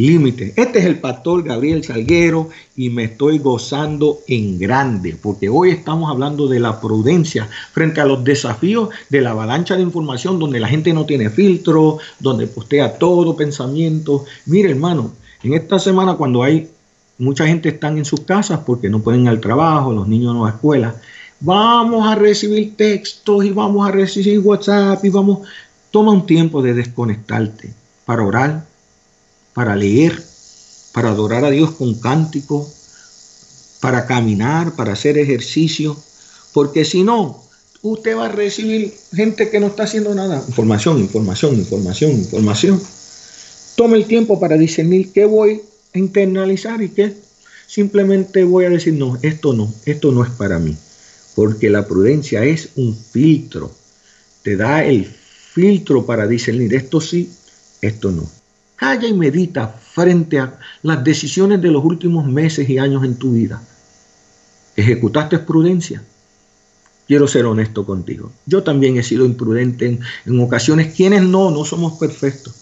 límite. 0.00 0.52
Este 0.56 0.78
es 0.78 0.84
el 0.84 0.98
pastor 0.98 1.42
Gabriel 1.42 1.84
Salguero 1.84 2.48
y 2.76 2.90
me 2.90 3.04
estoy 3.04 3.38
gozando 3.38 4.18
en 4.26 4.58
grande, 4.58 5.16
porque 5.20 5.48
hoy 5.48 5.70
estamos 5.70 6.10
hablando 6.10 6.48
de 6.48 6.60
la 6.60 6.80
prudencia 6.80 7.48
frente 7.72 8.00
a 8.00 8.06
los 8.06 8.24
desafíos 8.24 8.90
de 9.08 9.20
la 9.20 9.30
avalancha 9.30 9.76
de 9.76 9.82
información 9.82 10.38
donde 10.38 10.60
la 10.60 10.68
gente 10.68 10.92
no 10.92 11.06
tiene 11.06 11.30
filtro, 11.30 11.98
donde 12.18 12.46
postea 12.46 12.98
todo 12.98 13.36
pensamiento. 13.36 14.24
Mire, 14.46 14.70
hermano, 14.70 15.12
en 15.42 15.54
esta 15.54 15.78
semana 15.78 16.14
cuando 16.14 16.42
hay 16.42 16.68
mucha 17.18 17.46
gente 17.46 17.68
están 17.68 17.98
en 17.98 18.04
sus 18.04 18.20
casas 18.20 18.60
porque 18.66 18.88
no 18.88 19.00
pueden 19.00 19.22
ir 19.22 19.28
al 19.28 19.40
trabajo, 19.40 19.92
los 19.92 20.08
niños 20.08 20.34
no 20.34 20.44
a 20.44 20.48
la 20.48 20.54
escuela, 20.54 20.96
vamos 21.40 22.06
a 22.06 22.14
recibir 22.14 22.76
textos 22.76 23.44
y 23.44 23.50
vamos 23.50 23.86
a 23.86 23.92
recibir 23.92 24.40
WhatsApp 24.40 25.04
y 25.04 25.10
vamos, 25.10 25.40
toma 25.90 26.12
un 26.12 26.26
tiempo 26.26 26.62
de 26.62 26.74
desconectarte 26.74 27.72
para 28.04 28.24
orar, 28.24 28.69
para 29.54 29.76
leer, 29.76 30.22
para 30.92 31.10
adorar 31.10 31.44
a 31.44 31.50
Dios 31.50 31.72
con 31.72 31.94
cántico, 31.94 32.68
para 33.80 34.06
caminar, 34.06 34.76
para 34.76 34.92
hacer 34.92 35.18
ejercicio, 35.18 35.96
porque 36.52 36.84
si 36.84 37.02
no, 37.02 37.42
usted 37.82 38.16
va 38.16 38.26
a 38.26 38.28
recibir 38.28 38.94
gente 39.14 39.50
que 39.50 39.60
no 39.60 39.68
está 39.68 39.84
haciendo 39.84 40.14
nada. 40.14 40.42
Información, 40.46 40.98
información, 40.98 41.56
información, 41.56 42.10
información. 42.12 42.80
Tome 43.76 43.96
el 43.96 44.06
tiempo 44.06 44.38
para 44.38 44.56
discernir 44.56 45.12
qué 45.12 45.24
voy 45.24 45.62
a 45.94 45.98
internalizar 45.98 46.82
y 46.82 46.90
qué 46.90 47.16
simplemente 47.66 48.44
voy 48.44 48.64
a 48.64 48.70
decir, 48.70 48.94
no, 48.94 49.16
esto 49.22 49.52
no, 49.52 49.72
esto 49.86 50.10
no 50.10 50.24
es 50.24 50.30
para 50.30 50.58
mí. 50.58 50.76
Porque 51.36 51.70
la 51.70 51.86
prudencia 51.86 52.44
es 52.44 52.70
un 52.76 52.96
filtro. 52.96 53.70
Te 54.42 54.56
da 54.56 54.84
el 54.84 55.06
filtro 55.06 56.04
para 56.04 56.26
discernir 56.26 56.74
esto 56.74 57.00
sí, 57.00 57.30
esto 57.80 58.10
no. 58.10 58.28
Calla 58.80 59.06
y 59.06 59.12
medita 59.12 59.68
frente 59.68 60.38
a 60.38 60.58
las 60.80 61.04
decisiones 61.04 61.60
de 61.60 61.70
los 61.70 61.84
últimos 61.84 62.26
meses 62.26 62.66
y 62.70 62.78
años 62.78 63.04
en 63.04 63.16
tu 63.16 63.32
vida. 63.32 63.62
¿Ejecutaste 64.74 65.38
prudencia? 65.40 66.02
Quiero 67.06 67.28
ser 67.28 67.44
honesto 67.44 67.84
contigo. 67.84 68.32
Yo 68.46 68.62
también 68.62 68.96
he 68.96 69.02
sido 69.02 69.26
imprudente 69.26 70.00
en, 70.24 70.40
ocasiones. 70.40 70.94
Quienes 70.94 71.24
no? 71.24 71.50
No 71.50 71.66
somos 71.66 71.98
perfectos. 71.98 72.54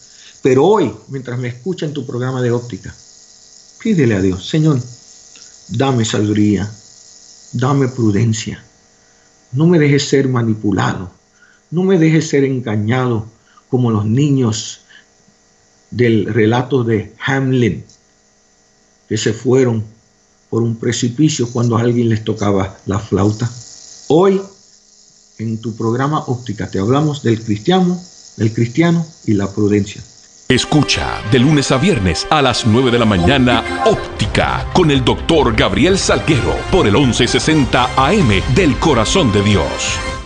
Pero 0.43 0.65
hoy, 0.65 0.93
mientras 1.07 1.39
me 1.39 1.47
escucha 1.47 1.87
en 1.87 1.93
tu 1.93 2.05
programa 2.05 2.43
de 2.43 2.51
óptica, 2.51 2.93
pídele 3.81 4.17
a 4.17 4.21
Dios, 4.21 4.49
Señor, 4.49 4.81
dame 5.69 6.05
sabiduría, 6.05 6.69
dame 7.53 7.87
prudencia. 7.87 8.61
No 9.53 9.69
me 9.69 9.79
dejes 9.79 10.09
ser 10.09 10.27
manipulado. 10.27 11.13
No 11.71 11.85
me 11.85 11.97
dejes 11.97 12.29
ser 12.29 12.43
engañado 12.43 13.25
como 13.69 13.93
los 13.93 14.05
niños 14.05 14.81
del 15.91 16.27
relato 16.27 16.85
de 16.85 17.15
Hamlin, 17.25 17.85
que 19.09 19.17
se 19.17 19.33
fueron 19.33 19.85
por 20.51 20.63
un 20.63 20.77
precipicio 20.77 21.49
cuando 21.51 21.77
a 21.77 21.83
alguien 21.83 22.09
les 22.09 22.25
tocaba 22.25 22.77
la 22.87 22.99
flauta. 22.99 23.51
Hoy, 24.09 24.41
en 25.39 25.61
tu 25.61 25.77
programa 25.77 26.21
Óptica, 26.27 26.71
te 26.71 26.79
hablamos 26.79 27.23
del 27.23 27.43
cristiano, 27.43 28.01
del 28.37 28.53
cristiano 28.53 29.07
y 29.27 29.35
la 29.35 29.53
prudencia. 29.53 30.03
Escucha 30.49 31.21
de 31.31 31.41
lunes 31.41 31.71
a 31.73 31.77
viernes 31.77 32.27
a 32.31 32.41
las 32.41 32.67
9 32.67 32.91
de 32.91 32.99
la 32.99 33.05
mañana 33.05 33.83
Óptica 33.85 34.67
con 34.73 34.91
el 34.91 35.05
doctor 35.05 35.55
Gabriel 35.55 35.99
Salguero 35.99 36.57
por 36.73 36.87
el 36.87 36.95
1160 36.95 37.91
AM 37.97 38.31
del 38.55 38.79
Corazón 38.79 39.31
de 39.31 39.43
Dios. 39.43 40.18